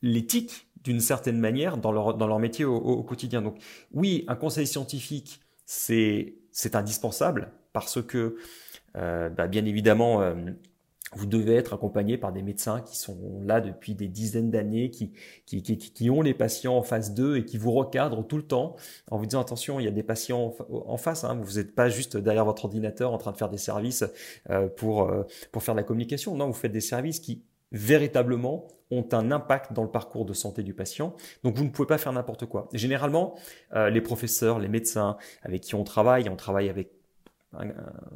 l'éthique 0.02 0.68
d'une 0.85 1.01
certaine 1.01 1.38
manière 1.38 1.79
dans 1.79 1.92
leur, 1.92 2.38
métier 2.38 2.64
au, 2.64 3.03
quotidien. 3.03 3.42
Donc 3.42 3.57
oui, 3.92 4.25
un 4.29 4.37
conseil 4.37 4.66
scientifique, 4.66 5.40
c'est, 5.66 6.35
indispensable 6.75 7.51
parce 7.73 8.03
que, 8.03 8.37
euh, 8.97 9.31
bah, 9.31 9.49
bien 9.49 9.64
évidemment, 9.64 10.20
euh, 10.20 10.35
vous 11.16 11.27
devez 11.27 11.55
être 11.55 11.73
accompagné 11.73 12.18
par 12.18 12.33
des 12.33 12.42
médecins 12.42 12.81
qui 12.83 12.99
sont 12.99 13.40
là 13.42 13.61
depuis 13.61 13.94
des 13.94 14.09
dizaines 14.09 14.51
d'années, 14.51 14.90
qui, 14.90 16.11
ont 16.11 16.20
les 16.20 16.35
patients 16.35 16.77
en 16.77 16.83
face 16.83 17.14
d'eux 17.14 17.38
et 17.38 17.44
qui 17.44 17.57
vous 17.57 17.73
recadrent 17.73 18.27
tout 18.27 18.37
le 18.37 18.42
temps 18.42 18.77
en 19.11 19.16
vous 19.16 19.25
disant 19.25 19.40
attention, 19.40 19.81
il 19.81 19.85
y 19.85 19.88
a 19.88 19.92
des 19.92 20.03
patients 20.03 20.55
en 20.68 20.97
face, 20.97 21.25
hein, 21.25 21.38
vous 21.40 21.55
n'êtes 21.55 21.75
pas 21.75 21.88
juste 21.88 22.16
derrière 22.16 22.44
votre 22.44 22.64
ordinateur 22.66 23.12
en 23.12 23.18
train 23.18 23.33
de 23.33 23.37
faire 23.37 23.49
des 23.49 23.59
services 23.59 24.05
euh, 24.51 24.68
pour, 24.68 25.11
pour 25.51 25.62
faire 25.62 25.75
de 25.75 25.81
la 25.81 25.85
communication. 25.85 26.37
Non, 26.37 26.49
vous 26.49 26.53
faites 26.53 26.73
des 26.73 26.81
services 26.81 27.20
qui 27.20 27.42
véritablement 27.73 28.68
ont 28.94 29.09
un 29.12 29.30
impact 29.30 29.72
dans 29.72 29.83
le 29.83 29.90
parcours 29.90 30.24
de 30.24 30.33
santé 30.33 30.62
du 30.62 30.74
patient. 30.74 31.14
Donc 31.42 31.57
vous 31.57 31.64
ne 31.64 31.70
pouvez 31.70 31.87
pas 31.87 31.98
faire 31.98 32.12
n'importe 32.12 32.46
quoi. 32.46 32.68
Généralement, 32.72 33.35
euh, 33.74 33.90
les 33.90 34.00
professeurs, 34.00 34.59
les 34.59 34.68
médecins 34.68 35.16
avec 35.42 35.62
qui 35.62 35.74
on 35.74 35.85
travaille, 35.85 36.28
on 36.28 36.37
travaille 36.37 36.68
avec 36.68 36.90
un, 37.52 37.68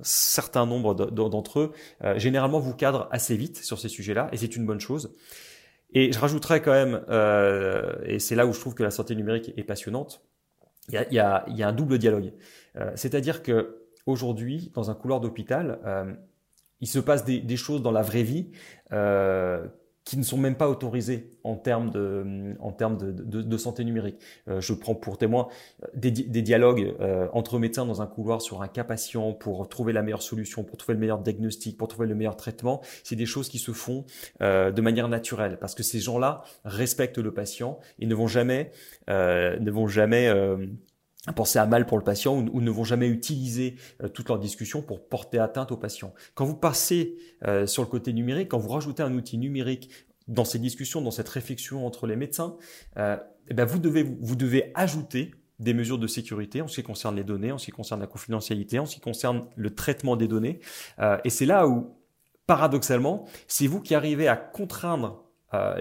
certain 0.03 0.67
nombre 0.67 0.95
d'entre 0.95 1.61
eux, 1.61 1.73
euh, 2.03 2.19
généralement 2.19 2.59
vous 2.59 2.75
cadrent 2.75 3.09
assez 3.13 3.37
vite 3.37 3.59
sur 3.59 3.79
ces 3.79 3.89
sujets-là 3.89 4.29
et 4.33 4.37
c'est 4.37 4.57
une 4.57 4.67
bonne 4.67 4.81
chose. 4.81 5.15
Et 5.93 6.13
je 6.13 6.19
rajouterais 6.19 6.61
quand 6.61 6.73
même, 6.73 7.03
euh, 7.09 7.95
et 8.05 8.19
c'est 8.19 8.35
là 8.35 8.47
où 8.47 8.53
je 8.53 8.61
trouve 8.61 8.75
que 8.75 8.83
la 8.83 8.91
santé 8.91 9.15
numérique 9.15 9.53
est 9.57 9.63
passionnante, 9.63 10.23
il 10.91 11.07
y 11.11 11.19
a, 11.19 11.45
un 11.47 11.73
double 11.73 11.99
dialogue. 11.99 12.33
C'est-à-dire 12.95 13.43
que 13.43 13.89
aujourd'hui, 14.07 14.71
dans 14.75 14.91
un 14.91 14.95
couloir 14.95 15.21
d'hôpital, 15.21 15.79
il 16.81 16.87
se 16.87 16.99
passe 16.99 17.25
des, 17.25 17.41
des, 17.41 17.57
choses 17.57 17.83
dans 17.83 17.91
la 17.91 18.03
vraie 18.03 18.23
vie 18.23 18.51
euh, 18.93 19.67
qui 20.09 20.17
ne 20.17 20.23
sont 20.23 20.39
même 20.39 20.55
pas 20.55 20.71
autorisées 20.71 21.35
en 21.45 21.55
termes 21.55 21.91
de, 21.91 22.57
en 22.61 22.73
termes 22.73 22.97
de, 22.97 23.13
de, 23.13 23.43
de 23.43 23.57
santé 23.59 23.85
numérique. 23.85 24.17
Euh, 24.49 24.59
je 24.59 24.73
prends 24.73 24.95
pour 24.95 25.19
témoin 25.19 25.49
euh, 25.83 25.87
des, 25.93 26.11
des 26.11 26.41
dialogues 26.41 26.95
euh, 27.01 27.29
entre 27.35 27.59
médecins 27.59 27.85
dans 27.85 28.01
un 28.01 28.07
couloir 28.07 28.41
sur 28.41 28.63
un 28.63 28.69
cas 28.69 28.85
patient 28.85 29.35
pour 29.35 29.69
trouver 29.69 29.93
la 29.93 30.01
meilleure 30.01 30.23
solution, 30.23 30.65
pour 30.65 30.79
trouver 30.79 30.95
le 30.95 31.01
meilleur 31.01 31.19
diagnostic, 31.19 31.77
pour 31.77 31.89
trouver 31.89 32.09
le 32.09 32.15
meilleur 32.15 32.39
traitement. 32.39 32.81
C'est 33.05 33.17
des 33.17 33.27
choses 33.27 33.51
qui 33.51 33.59
se 33.59 33.73
font 33.73 34.07
euh, 34.41 34.71
de 34.71 34.81
manière 34.81 35.09
naturelle 35.09 35.59
parce 35.61 35.75
que 35.75 35.83
ces 35.83 36.01
gens-là 36.01 36.41
respectent 36.65 37.19
le 37.19 37.35
patient 37.35 37.79
et 37.99 38.07
ne 38.07 38.15
vont 38.15 38.29
jamais, 38.29 38.73
ne 39.09 39.71
vont 39.71 39.89
jamais 39.89 40.33
penser 41.33 41.59
à 41.59 41.67
mal 41.67 41.87
pour 41.87 41.99
le 41.99 42.05
patient 42.05 42.37
ou, 42.37 42.61
ne 42.61 42.71
vont 42.71 42.85
jamais 42.85 43.09
utiliser 43.09 43.77
euh, 44.03 44.09
toute 44.09 44.29
leur 44.29 44.39
discussion 44.39 44.83
pour 44.83 45.07
porter 45.07 45.39
atteinte 45.39 45.73
au 45.73 45.77
patient. 45.77 46.15
Quand 46.35 46.45
vous 46.45 46.57
passez 46.57 47.17
euh, 47.47 47.67
sur 47.67 47.83
le 47.83 47.89
côté 47.89 48.13
numérique, 48.13 48.49
quand 48.49 48.59
vous 48.59 48.69
rajoutez 48.69 49.03
un 49.03 49.15
outil 49.15 49.39
numérique 49.39 49.91
dans 50.27 50.45
ces 50.45 50.59
discussions, 50.59 51.01
dans 51.01 51.11
cette 51.11 51.29
réflexion 51.29 51.87
entre 51.87 52.07
les 52.07 52.17
médecins, 52.17 52.57
euh, 52.99 53.17
eh 53.49 53.55
ben 53.55 53.65
vous, 53.65 53.79
devez, 53.79 54.03
vous 54.03 54.37
devez 54.37 54.73
ajouter 54.75 55.33
des 55.59 55.75
mesures 55.75 55.99
de 55.99 56.07
sécurité 56.07 56.63
en 56.63 56.69
ce 56.69 56.77
qui 56.77 56.83
concerne 56.83 57.17
les 57.17 57.25
données, 57.25 57.51
en 57.51 57.59
ce 57.59 57.67
qui 57.67 57.73
concerne 57.73 58.01
la 58.01 58.07
confidentialité, 58.07 58.79
en 58.79 58.87
ce 58.87 58.95
qui 58.95 59.01
concerne 59.01 59.47
le 59.57 59.75
traitement 59.75 60.17
des 60.17 60.29
données. 60.29 60.61
et 61.25 61.31
c'est 61.31 61.47
là 61.47 61.67
où, 61.67 61.97
paradoxalement, 62.47 63.25
c'est 63.49 63.67
vous 63.67 63.81
qui 63.81 63.97
arrivez 63.97 64.29
à 64.29 64.37
contraindre 64.37 65.25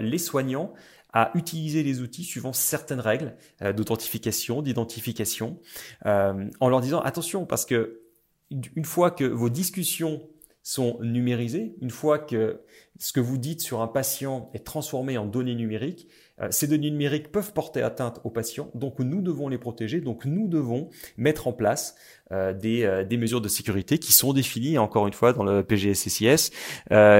les 0.00 0.18
soignants 0.18 0.72
à 1.18 1.32
utiliser 1.34 1.82
les 1.82 2.00
outils 2.00 2.22
suivant 2.22 2.52
certaines 2.52 3.00
règles 3.00 3.34
euh, 3.60 3.72
d'authentification, 3.72 4.62
d'identification, 4.62 5.58
euh, 6.06 6.48
en 6.60 6.68
leur 6.68 6.80
disant 6.80 7.00
attention 7.00 7.44
parce 7.44 7.66
que 7.66 8.02
une 8.50 8.84
fois 8.84 9.10
que 9.10 9.24
vos 9.24 9.50
discussions 9.50 10.22
sont 10.62 10.96
numérisées, 11.00 11.74
une 11.80 11.90
fois 11.90 12.20
que 12.20 12.60
ce 13.00 13.12
que 13.12 13.18
vous 13.18 13.36
dites 13.36 13.60
sur 13.60 13.80
un 13.80 13.88
patient 13.88 14.48
est 14.54 14.64
transformé 14.64 15.18
en 15.18 15.26
données 15.26 15.56
numériques, 15.56 16.08
ces 16.50 16.66
données 16.66 16.90
numériques 16.90 17.32
peuvent 17.32 17.52
porter 17.52 17.82
atteinte 17.82 18.20
aux 18.24 18.30
patients, 18.30 18.70
donc 18.74 18.98
nous 18.98 19.20
devons 19.20 19.48
les 19.48 19.58
protéger, 19.58 20.00
donc 20.00 20.24
nous 20.24 20.48
devons 20.48 20.88
mettre 21.16 21.48
en 21.48 21.52
place 21.52 21.96
euh, 22.32 22.52
des, 22.52 22.84
euh, 22.84 23.04
des, 23.04 23.16
mesures 23.16 23.40
de 23.40 23.48
sécurité 23.48 23.98
qui 23.98 24.12
sont 24.12 24.32
définies, 24.32 24.78
encore 24.78 25.06
une 25.06 25.12
fois, 25.12 25.32
dans 25.32 25.44
le 25.44 25.62
PGSSIS, 25.62 26.50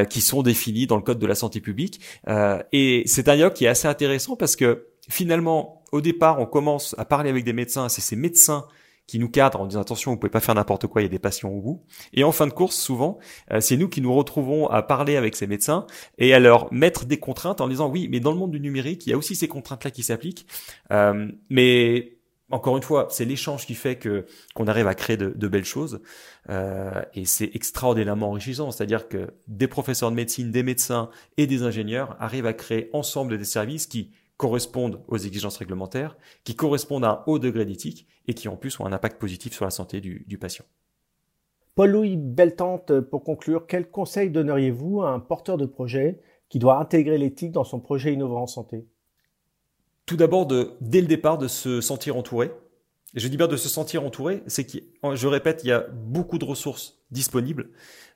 qui 0.08 0.20
sont 0.20 0.42
définies 0.42 0.86
dans 0.86 0.96
le 0.96 1.02
Code 1.02 1.18
de 1.18 1.26
la 1.26 1.34
santé 1.34 1.60
publique. 1.60 2.00
et 2.72 3.02
c'est 3.06 3.28
un 3.28 3.34
dialogue 3.34 3.54
qui 3.54 3.64
est 3.64 3.68
assez 3.68 3.88
intéressant 3.88 4.36
parce 4.36 4.56
que 4.56 4.86
finalement, 5.08 5.82
au 5.92 6.00
départ, 6.00 6.40
on 6.40 6.46
commence 6.46 6.94
à 6.98 7.04
parler 7.04 7.30
avec 7.30 7.44
des 7.44 7.52
médecins, 7.52 7.88
c'est 7.88 8.00
ces 8.00 8.16
médecins 8.16 8.66
qui 9.08 9.18
nous 9.18 9.28
cadre 9.28 9.60
en 9.60 9.66
disant 9.66 9.80
attention, 9.80 10.12
vous 10.12 10.18
pouvez 10.18 10.30
pas 10.30 10.38
faire 10.38 10.54
n'importe 10.54 10.86
quoi, 10.86 11.00
il 11.00 11.06
y 11.06 11.08
a 11.08 11.10
des 11.10 11.18
patients 11.18 11.48
au 11.48 11.60
bout. 11.60 11.82
Et 12.12 12.22
en 12.22 12.30
fin 12.30 12.46
de 12.46 12.52
course, 12.52 12.76
souvent, 12.76 13.18
euh, 13.50 13.60
c'est 13.60 13.76
nous 13.76 13.88
qui 13.88 14.02
nous 14.02 14.14
retrouvons 14.14 14.68
à 14.68 14.82
parler 14.82 15.16
avec 15.16 15.34
ces 15.34 15.46
médecins 15.46 15.86
et 16.18 16.34
à 16.34 16.38
leur 16.38 16.72
mettre 16.72 17.06
des 17.06 17.18
contraintes 17.18 17.60
en 17.60 17.68
disant 17.68 17.88
oui, 17.88 18.06
mais 18.10 18.20
dans 18.20 18.30
le 18.30 18.38
monde 18.38 18.52
du 18.52 18.60
numérique, 18.60 19.06
il 19.06 19.10
y 19.10 19.12
a 19.14 19.16
aussi 19.16 19.34
ces 19.34 19.48
contraintes-là 19.48 19.90
qui 19.90 20.02
s'appliquent. 20.02 20.46
Euh, 20.92 21.32
mais 21.48 22.18
encore 22.50 22.76
une 22.76 22.82
fois, 22.82 23.08
c'est 23.10 23.24
l'échange 23.24 23.66
qui 23.66 23.74
fait 23.74 23.96
que 23.96 24.26
qu'on 24.54 24.66
arrive 24.66 24.86
à 24.86 24.94
créer 24.94 25.16
de, 25.16 25.32
de 25.34 25.48
belles 25.48 25.64
choses 25.64 26.00
euh, 26.50 27.02
et 27.14 27.24
c'est 27.24 27.50
extraordinairement 27.54 28.28
enrichissant. 28.28 28.70
C'est-à-dire 28.70 29.08
que 29.08 29.28
des 29.46 29.68
professeurs 29.68 30.10
de 30.10 30.16
médecine, 30.16 30.50
des 30.50 30.62
médecins 30.62 31.08
et 31.38 31.46
des 31.46 31.62
ingénieurs 31.62 32.14
arrivent 32.20 32.46
à 32.46 32.52
créer 32.52 32.90
ensemble 32.92 33.38
des 33.38 33.44
services 33.44 33.86
qui 33.86 34.12
correspondent 34.38 35.02
aux 35.08 35.18
exigences 35.18 35.58
réglementaires, 35.58 36.16
qui 36.44 36.54
correspondent 36.54 37.04
à 37.04 37.10
un 37.10 37.22
haut 37.26 37.38
degré 37.38 37.66
d'éthique 37.66 38.06
et 38.26 38.34
qui 38.34 38.48
en 38.48 38.56
plus 38.56 38.80
ont 38.80 38.86
un 38.86 38.92
impact 38.92 39.20
positif 39.20 39.52
sur 39.52 39.66
la 39.66 39.70
santé 39.70 40.00
du, 40.00 40.38
patient. 40.38 40.64
Paul-Louis 41.74 42.16
Beltante, 42.16 43.00
pour 43.00 43.24
conclure, 43.24 43.66
quel 43.66 43.90
conseil 43.90 44.30
donneriez-vous 44.30 45.02
à 45.02 45.10
un 45.10 45.20
porteur 45.20 45.58
de 45.58 45.66
projet 45.66 46.20
qui 46.48 46.58
doit 46.58 46.78
intégrer 46.78 47.18
l'éthique 47.18 47.52
dans 47.52 47.64
son 47.64 47.80
projet 47.80 48.12
innovant 48.12 48.42
en 48.42 48.46
santé? 48.46 48.86
Tout 50.06 50.16
d'abord, 50.16 50.46
dès 50.46 51.00
le 51.00 51.06
départ, 51.06 51.36
de 51.36 51.48
se 51.48 51.80
sentir 51.80 52.16
entouré. 52.16 52.50
Et 53.14 53.20
je 53.20 53.28
dis 53.28 53.36
bien 53.36 53.48
de 53.48 53.56
se 53.56 53.68
sentir 53.68 54.04
entouré, 54.04 54.42
c'est 54.46 54.64
que, 54.64 54.78
je 55.14 55.26
répète, 55.26 55.64
il 55.64 55.68
y 55.68 55.72
a 55.72 55.80
beaucoup 55.80 56.38
de 56.38 56.44
ressources 56.44 57.00
disponibles 57.10 57.70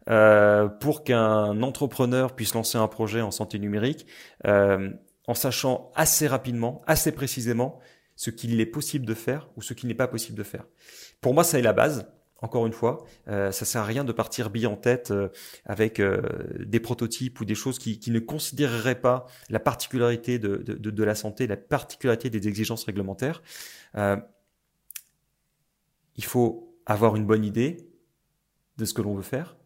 euh, 0.08 0.68
pour 0.68 1.02
qu'un 1.02 1.62
entrepreneur 1.62 2.34
puisse 2.34 2.54
lancer 2.54 2.78
un 2.78 2.88
projet 2.88 3.22
en 3.22 3.30
santé 3.30 3.58
numérique. 3.58 4.06
Euh, 4.46 4.90
en 5.26 5.34
sachant 5.34 5.90
assez 5.94 6.26
rapidement, 6.26 6.82
assez 6.86 7.12
précisément 7.12 7.78
ce 8.16 8.30
qu'il 8.30 8.60
est 8.60 8.66
possible 8.66 9.06
de 9.06 9.14
faire 9.14 9.48
ou 9.56 9.62
ce 9.62 9.74
qu'il 9.74 9.88
n'est 9.88 9.94
pas 9.94 10.08
possible 10.08 10.36
de 10.36 10.42
faire. 10.42 10.66
Pour 11.20 11.34
moi, 11.34 11.44
ça 11.44 11.58
est 11.58 11.62
la 11.62 11.72
base. 11.72 12.06
Encore 12.42 12.66
une 12.66 12.72
fois, 12.72 13.04
euh, 13.28 13.52
ça 13.52 13.64
sert 13.64 13.82
à 13.82 13.84
rien 13.84 14.02
de 14.02 14.10
partir 14.10 14.50
bille 14.50 14.66
en 14.66 14.74
tête 14.74 15.12
euh, 15.12 15.28
avec 15.64 16.00
euh, 16.00 16.22
des 16.58 16.80
prototypes 16.80 17.40
ou 17.40 17.44
des 17.44 17.54
choses 17.54 17.78
qui, 17.78 18.00
ne 18.10 18.18
considéreraient 18.18 19.00
pas 19.00 19.26
la 19.48 19.60
particularité 19.60 20.40
de, 20.40 21.04
la 21.04 21.14
santé, 21.14 21.46
la 21.46 21.56
particularité 21.56 22.30
des 22.30 22.48
exigences 22.48 22.82
réglementaires. 22.82 23.42
Euh, 23.94 24.16
il 26.16 26.24
faut 26.24 26.76
avoir 26.84 27.14
une 27.14 27.26
bonne 27.26 27.44
idée 27.44 27.88
de 28.76 28.84
ce 28.84 28.92
que 28.92 29.02
l'on 29.02 29.14
veut 29.14 29.22
faire, 29.22 29.56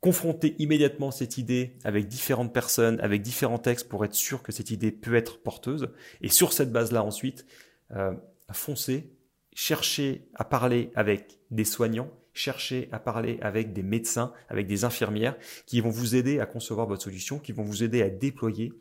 confronter 0.00 0.54
immédiatement 0.58 1.10
cette 1.10 1.38
idée 1.38 1.76
avec 1.84 2.06
différentes 2.06 2.52
personnes, 2.52 3.00
avec 3.00 3.22
différents 3.22 3.58
textes 3.58 3.88
pour 3.88 4.04
être 4.04 4.14
sûr 4.14 4.42
que 4.42 4.52
cette 4.52 4.70
idée 4.70 4.92
peut 4.92 5.14
être 5.14 5.38
porteuse. 5.38 5.88
Et 6.20 6.28
sur 6.28 6.52
cette 6.52 6.72
base-là, 6.72 7.02
ensuite, 7.02 7.46
euh, 7.92 8.12
foncer, 8.52 9.10
chercher 9.54 10.28
à 10.34 10.44
parler 10.44 10.90
avec 10.94 11.38
des 11.50 11.64
soignants, 11.64 12.10
chercher 12.34 12.88
à 12.92 12.98
parler 12.98 13.38
avec 13.40 13.72
des 13.72 13.82
médecins, 13.82 14.32
avec 14.48 14.66
des 14.66 14.84
infirmières 14.84 15.36
qui 15.64 15.80
vont 15.80 15.90
vous 15.90 16.14
aider 16.14 16.40
à 16.40 16.46
concevoir 16.46 16.86
votre 16.86 17.02
solution, 17.02 17.38
qui 17.38 17.52
vont 17.52 17.64
vous 17.64 17.82
aider 17.82 18.02
à 18.02 18.10
déployer 18.10 18.72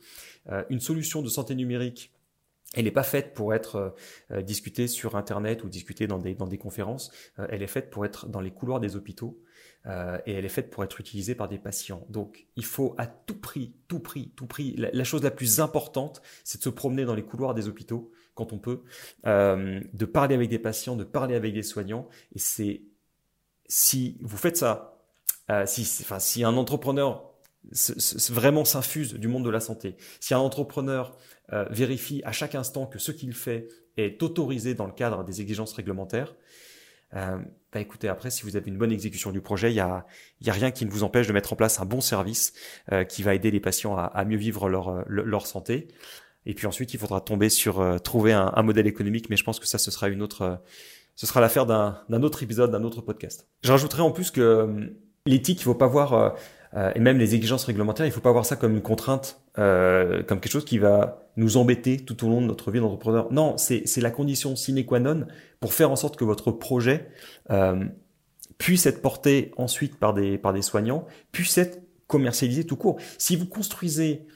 euh, 0.50 0.64
une 0.70 0.82
solution 0.82 1.22
de 1.22 1.30
santé 1.30 1.56
numérique 1.56 2.12
elle 2.76 2.86
n'est 2.86 2.92
pas 2.92 3.04
faite 3.04 3.34
pour 3.34 3.54
être 3.54 3.96
euh, 4.32 4.42
discutée 4.42 4.88
sur 4.88 5.16
Internet 5.16 5.64
ou 5.64 5.70
discutée 5.70 6.08
dans 6.08 6.20
des, 6.20 6.58
conférences. 6.58 7.12
Euh, 7.40 7.48
elle 7.50 7.64
est 7.64 7.68
faite 7.68 7.90
pour 7.90 8.06
être 8.06 8.28
dans 8.28 8.42
les 8.42 8.52
couloirs 8.52 8.80
des 8.80 8.96
hôpitaux 8.96 9.40
euh, 9.88 10.18
et 10.26 10.34
elle 10.34 10.46
est 10.46 10.50
faite 10.50 10.70
pour 10.70 10.84
être 10.84 11.00
utilisée 11.00 11.36
par 11.36 11.48
des 11.48 11.58
patients. 11.58 12.06
Donc, 12.10 12.48
il 12.56 12.66
faut 12.66 12.96
à 12.98 13.06
tout 13.06 13.40
prix, 13.40 13.74
tout 13.88 14.00
prix, 14.00 14.32
tout 14.36 14.48
prix. 14.48 14.76
La, 14.78 15.04
chose 15.04 15.24
la 15.24 15.32
plus 15.32 15.60
importante, 15.60 16.22
c'est 16.44 16.58
de 16.58 16.64
se 16.64 16.70
promener 16.70 17.06
dans 17.06 17.16
les 17.16 17.24
couloirs 17.24 17.54
des 17.54 17.68
hôpitaux 17.68 18.12
quand 18.34 18.52
on 18.52 18.58
peut, 18.58 18.84
de 19.24 20.06
parler 20.06 20.36
avec 20.36 20.50
des 20.50 20.60
patients, 20.60 20.98
de 20.98 21.06
parler 21.06 21.36
avec 21.36 21.54
des 21.54 21.64
soignants. 21.64 22.10
Et 22.34 22.40
c'est 22.40 22.82
si 23.66 24.18
vous 24.20 24.36
faites 24.36 24.58
ça, 24.58 25.00
si, 25.66 25.88
enfin, 26.02 26.20
si 26.20 26.44
un 26.44 26.58
entrepreneur 26.58 27.36
vraiment 28.30 28.66
s'infuse 28.66 29.14
du 29.14 29.28
monde 29.28 29.46
de 29.46 29.50
la 29.50 29.60
santé, 29.60 29.96
si 30.20 30.34
un 30.34 30.40
entrepreneur 30.40 31.16
euh, 31.54 31.66
vérifie 31.70 32.22
à 32.26 32.32
chaque 32.32 32.56
instant 32.56 32.86
que 32.86 33.00
ce 33.00 33.12
qu'il 33.12 33.34
fait 33.34 33.68
est 33.98 34.22
autorisé 34.24 34.74
dans 34.74 34.86
le 34.86 34.94
cadre 34.94 35.24
des 35.24 35.42
exigences 35.42 35.74
réglementaires, 35.74 36.36
euh, 37.14 37.38
bah 37.72 37.80
écoutez, 37.80 38.08
après, 38.08 38.30
si 38.30 38.44
vous 38.44 38.56
avez 38.56 38.70
une 38.70 38.78
bonne 38.78 38.92
exécution 38.92 39.32
du 39.32 39.42
projet, 39.42 39.72
il 39.72 39.76
y 39.76 39.80
a, 39.82 40.06
y 40.42 40.50
a 40.50 40.54
rien 40.54 40.72
qui 40.72 40.86
ne 40.86 40.92
vous 40.92 41.04
empêche 41.04 41.28
de 41.28 41.34
mettre 41.34 41.54
en 41.54 41.56
place 41.56 41.80
un 41.80 41.86
bon 41.86 42.02
service 42.02 42.54
euh, 42.92 43.04
qui 43.04 43.24
va 43.24 43.36
aider 43.36 43.52
les 43.52 43.60
patients 43.60 43.98
à, 43.98 44.04
à 44.04 44.26
mieux 44.26 44.38
vivre 44.38 44.70
leur, 44.70 45.04
leur 45.08 45.48
santé. 45.48 45.88
Et 46.46 46.54
puis 46.54 46.68
ensuite, 46.68 46.94
il 46.94 47.00
faudra 47.00 47.22
tomber 47.22 47.50
sur 47.50 48.02
trouver 48.04 48.34
un, 48.34 48.52
un, 48.56 48.64
modèle 48.64 48.88
économique, 48.88 49.30
mais 49.30 49.36
je 49.36 49.44
pense 49.44 49.60
que 49.60 49.66
ça, 49.66 49.78
ce 49.78 49.90
sera 49.92 50.10
une 50.10 50.22
autre, 50.22 50.62
ce 51.16 51.26
sera 51.26 51.42
l'affaire 51.42 51.66
d'un 51.66 52.24
autre 52.24 52.44
épisode, 52.44 52.72
d'un 52.72 52.84
autre 52.84 53.02
podcast. 53.02 53.48
Je 53.64 53.72
en 54.02 54.12
plus 54.12 54.30
que 54.30 54.94
l'éthique, 55.26 55.60
il 55.62 55.64
faut 55.64 55.74
pas 55.74 55.88
voir 55.88 56.36
euh, 56.76 56.92
et 56.94 57.00
même 57.00 57.18
les 57.18 57.36
exigences 57.36 57.66
réglementaires, 57.66 58.06
il 58.06 58.12
faut 58.12 58.22
pas 58.22 58.32
voir 58.32 58.46
ça 58.46 58.56
comme 58.56 58.74
une 58.74 58.82
contrainte, 58.82 59.40
euh, 59.58 60.24
comme 60.24 60.40
quelque 60.40 60.52
chose 60.52 60.66
qui 60.66 60.78
va 60.78 61.25
nous 61.38 61.58
embêter 61.58 61.98
tout 61.98 62.26
au 62.26 62.30
long 62.30 62.42
de 62.42 62.48
notre 62.48 62.72
vie 62.72 62.80
d'entrepreneur. 62.80 63.32
Non, 63.32 63.58
c'est 63.58 63.98
la 63.98 64.12
condition 64.12 64.56
sine 64.56 64.86
qua 64.86 65.00
non 65.00 65.28
pour 65.60 65.74
faire 65.74 65.92
en 65.92 65.96
sorte 65.96 66.16
que 66.16 66.24
votre 66.24 66.52
projet 66.52 67.10
euh, 67.50 67.86
puisse 68.58 68.86
être 68.86 69.02
porté 69.02 69.52
ensuite 69.58 69.98
par 69.98 70.14
des, 70.14 70.38
par 70.38 70.54
des 70.54 70.62
soignants, 70.62 71.06
puisse 71.32 71.58
être 71.58 71.82
commercialisé 72.08 72.66
tout 72.66 72.78
court. 72.78 72.98
Si 73.18 73.36
vous 73.36 73.46
construisez 73.46 74.28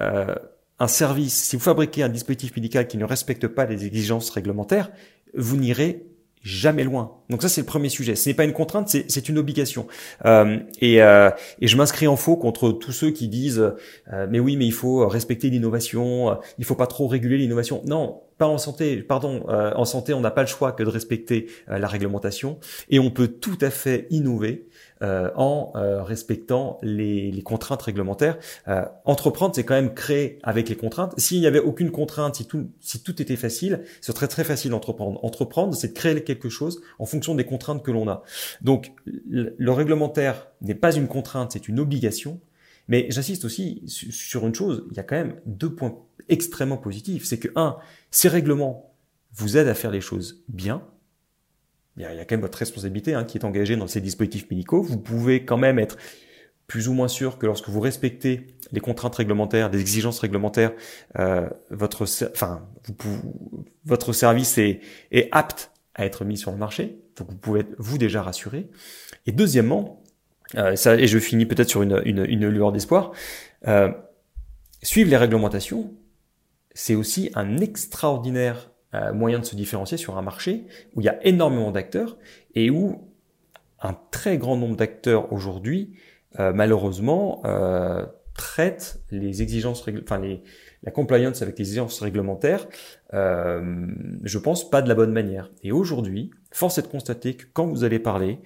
euh, 0.00 0.34
un 0.78 0.88
service, 0.88 1.34
si 1.34 1.56
vous 1.56 1.62
fabriquez 1.62 2.02
un 2.02 2.08
dispositif 2.08 2.56
médical 2.56 2.88
qui 2.88 2.96
ne 2.96 3.04
respecte 3.04 3.46
pas 3.46 3.66
les 3.66 3.84
exigences 3.84 4.30
réglementaires, 4.30 4.90
vous 5.34 5.56
n'irez 5.56 6.06
jamais 6.42 6.84
loin. 6.84 7.18
Donc 7.28 7.42
ça 7.42 7.48
c'est 7.48 7.60
le 7.60 7.66
premier 7.66 7.88
sujet. 7.88 8.16
Ce 8.16 8.28
n'est 8.28 8.34
pas 8.34 8.44
une 8.44 8.52
contrainte, 8.52 8.88
c'est 8.88 9.28
une 9.28 9.38
obligation. 9.38 9.86
Euh, 10.24 10.58
et, 10.80 11.02
euh, 11.02 11.30
et, 11.60 11.68
je 11.68 11.76
m'inscris 11.76 12.06
en 12.06 12.16
faux 12.16 12.36
contre 12.36 12.72
tous 12.72 12.92
ceux 12.92 13.10
qui 13.10 13.28
disent 13.28 13.72
euh, 14.12 14.26
mais 14.30 14.40
oui 14.40 14.56
mais 14.56 14.66
il 14.66 14.72
faut 14.72 15.06
respecter 15.06 15.50
l'innovation, 15.50 16.38
il 16.58 16.64
faut 16.64 16.74
pas 16.74 16.86
trop 16.86 17.06
réguler 17.06 17.36
l'innovation. 17.36 17.82
Non, 17.86 18.22
pas 18.38 18.46
en 18.46 18.58
santé. 18.58 18.96
Pardon, 19.02 19.44
en 19.48 19.84
santé 19.84 20.14
on 20.14 20.20
n'a 20.20 20.30
pas 20.30 20.42
le 20.42 20.48
choix 20.48 20.72
que 20.72 20.82
de 20.82 20.88
respecter 20.88 21.48
la 21.68 21.86
réglementation 21.86 22.58
et 22.88 22.98
on 22.98 23.10
peut 23.10 23.28
tout 23.28 23.58
à 23.60 23.70
fait 23.70 24.06
innover 24.10 24.66
euh, 25.02 25.30
en 25.34 25.72
euh, 25.76 26.02
respectant 26.02 26.78
les, 26.82 27.30
les, 27.30 27.42
contraintes 27.42 27.80
réglementaires. 27.80 28.36
Euh, 28.68 28.84
entreprendre, 29.06 29.54
c'est 29.54 29.64
quand 29.64 29.74
même 29.74 29.94
créer 29.94 30.38
avec 30.42 30.68
les 30.68 30.76
contraintes. 30.76 31.14
S'il 31.18 31.40
n'y 31.40 31.46
avait 31.46 31.58
aucune 31.60 31.90
contrainte, 31.90 32.36
si 32.36 32.44
tout, 32.44 32.68
si 32.80 33.02
tout 33.02 33.22
était 33.22 33.36
facile, 33.36 33.82
ce 34.02 34.12
serait 34.12 34.28
très 34.28 34.44
facile 34.44 34.72
d'entreprendre. 34.72 35.24
Entreprendre, 35.24 35.74
c'est 35.74 35.88
de 35.88 35.92
créer 35.94 36.22
quelque 36.22 36.50
chose 36.50 36.82
en 36.98 37.06
fonction 37.06 37.34
des 37.34 37.44
contraintes 37.44 37.82
que 37.82 37.90
l'on 37.90 38.08
a. 38.08 38.22
Donc, 38.60 38.92
le, 39.06 39.54
le 39.56 39.72
réglementaire 39.72 40.48
n'est 40.60 40.74
pas 40.74 40.94
une 40.94 41.08
contrainte, 41.08 41.52
c'est 41.52 41.68
une 41.68 41.80
obligation. 41.80 42.38
Mais 42.88 43.06
j'insiste 43.08 43.46
aussi 43.46 43.82
sur 43.86 44.46
une 44.46 44.54
chose, 44.54 44.84
il 44.90 44.96
y 44.98 45.00
a 45.00 45.02
quand 45.02 45.16
même 45.16 45.36
deux 45.46 45.74
points 45.74 45.96
extrêmement 46.28 46.76
positifs. 46.76 47.24
C'est 47.24 47.38
que, 47.38 47.48
un, 47.56 47.76
ces 48.10 48.28
règlements 48.28 48.92
vous 49.32 49.56
aident 49.56 49.68
à 49.68 49.74
faire 49.74 49.92
les 49.92 50.00
choses 50.00 50.42
bien, 50.48 50.82
il 51.96 52.02
y, 52.02 52.06
a, 52.06 52.24
quand 52.24 52.32
même 52.36 52.40
votre 52.40 52.58
responsabilité 52.58 53.14
hein, 53.14 53.24
qui 53.24 53.38
est 53.38 53.44
engagée 53.44 53.76
dans 53.76 53.86
ces 53.86 54.00
dispositifs 54.00 54.48
médicaux. 54.50 54.82
Vous 54.82 54.98
pouvez 54.98 55.44
quand 55.44 55.58
même 55.58 55.78
être 55.78 55.96
plus 56.66 56.88
ou 56.88 56.92
moins 56.92 57.08
sûr 57.08 57.36
que 57.36 57.46
lorsque 57.46 57.68
vous 57.68 57.80
respectez 57.80 58.46
les 58.70 58.80
contraintes 58.80 59.16
réglementaires, 59.16 59.70
les 59.70 59.80
exigences 59.80 60.20
réglementaires, 60.20 60.72
euh, 61.18 61.48
votre, 61.70 62.04
enfin, 62.30 62.68
vous, 63.00 63.20
votre 63.84 64.12
service 64.12 64.56
est, 64.56 64.80
est, 65.10 65.28
apte 65.32 65.72
à 65.96 66.06
être 66.06 66.24
mis 66.24 66.38
sur 66.38 66.52
le 66.52 66.56
marché. 66.56 67.00
Donc 67.16 67.30
vous 67.30 67.36
pouvez 67.36 67.60
être 67.60 67.74
vous 67.78 67.98
déjà 67.98 68.22
rassuré. 68.22 68.70
Et 69.26 69.32
deuxièmement, 69.32 70.02
euh, 70.56 70.76
ça, 70.76 70.94
et 70.94 71.08
je 71.08 71.18
finis 71.18 71.44
peut-être 71.44 71.68
sur 71.68 71.82
une, 71.82 72.00
une, 72.04 72.24
une 72.24 72.48
lueur 72.48 72.70
d'espoir, 72.70 73.12
euh, 73.66 73.90
suivre 74.82 75.10
les 75.10 75.16
réglementations, 75.16 75.92
c'est 76.72 76.94
aussi 76.94 77.30
un 77.34 77.58
extraordinaire 77.58 78.69
euh, 78.94 79.12
moyen 79.12 79.38
de 79.38 79.44
se 79.44 79.56
différencier 79.56 79.96
sur 79.96 80.18
un 80.18 80.22
marché 80.22 80.64
où 80.94 81.00
il 81.00 81.04
y 81.04 81.08
a 81.08 81.24
énormément 81.26 81.70
d'acteurs 81.70 82.16
et 82.54 82.70
où 82.70 83.08
un 83.80 83.96
très 84.10 84.36
grand 84.38 84.56
nombre 84.56 84.76
d'acteurs 84.76 85.32
aujourd'hui, 85.32 85.94
euh, 86.38 86.52
malheureusement, 86.52 87.42
euh, 87.44 88.04
traitent 88.34 89.00
les 89.10 89.42
exigences, 89.42 89.84
enfin 90.02 90.18
les, 90.18 90.42
la 90.82 90.90
compliance 90.90 91.42
avec 91.42 91.58
les 91.58 91.64
exigences 91.64 92.00
réglementaires, 92.00 92.66
euh, 93.12 93.86
je 94.22 94.38
pense 94.38 94.68
pas 94.68 94.82
de 94.82 94.88
la 94.88 94.94
bonne 94.94 95.12
manière. 95.12 95.50
Et 95.62 95.72
aujourd'hui, 95.72 96.30
force 96.50 96.78
est 96.78 96.82
de 96.82 96.86
constater 96.86 97.34
que 97.34 97.44
quand 97.52 97.66
vous 97.66 97.84
allez 97.84 97.98
parler 97.98 98.38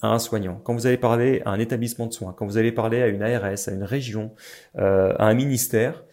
à 0.00 0.08
un 0.08 0.18
soignant, 0.18 0.60
quand 0.64 0.74
vous 0.74 0.86
allez 0.86 0.96
parler 0.96 1.42
à 1.44 1.50
un 1.50 1.58
établissement 1.58 2.06
de 2.06 2.12
soins, 2.12 2.34
quand 2.36 2.46
vous 2.46 2.58
allez 2.58 2.72
parler 2.72 3.02
à 3.02 3.08
une 3.08 3.22
ARS, 3.22 3.68
à 3.68 3.70
une 3.70 3.84
région, 3.84 4.32
euh, 4.78 5.14
à 5.18 5.26
un 5.26 5.34
ministère, 5.34 6.04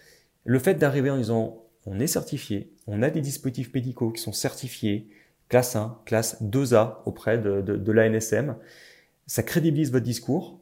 le 0.44 0.60
fait 0.60 0.76
d'arriver 0.76 1.10
en 1.10 1.18
disant 1.18 1.64
on 1.90 2.00
est 2.00 2.08
certifié, 2.08 2.72
on 2.88 3.02
a 3.02 3.10
des 3.10 3.22
dispositifs 3.22 3.74
médicaux 3.74 4.12
qui 4.12 4.22
sont 4.22 4.32
certifiés, 4.32 5.10
classe 5.50 5.76
1, 5.76 6.00
classe 6.06 6.42
2A 6.44 6.98
auprès 7.06 7.40
de, 7.40 7.92
l'ANSM. 7.92 8.56
Ça 9.26 9.44
crédibilise 9.44 9.92
votre 9.92 10.06
discours. 10.06 10.60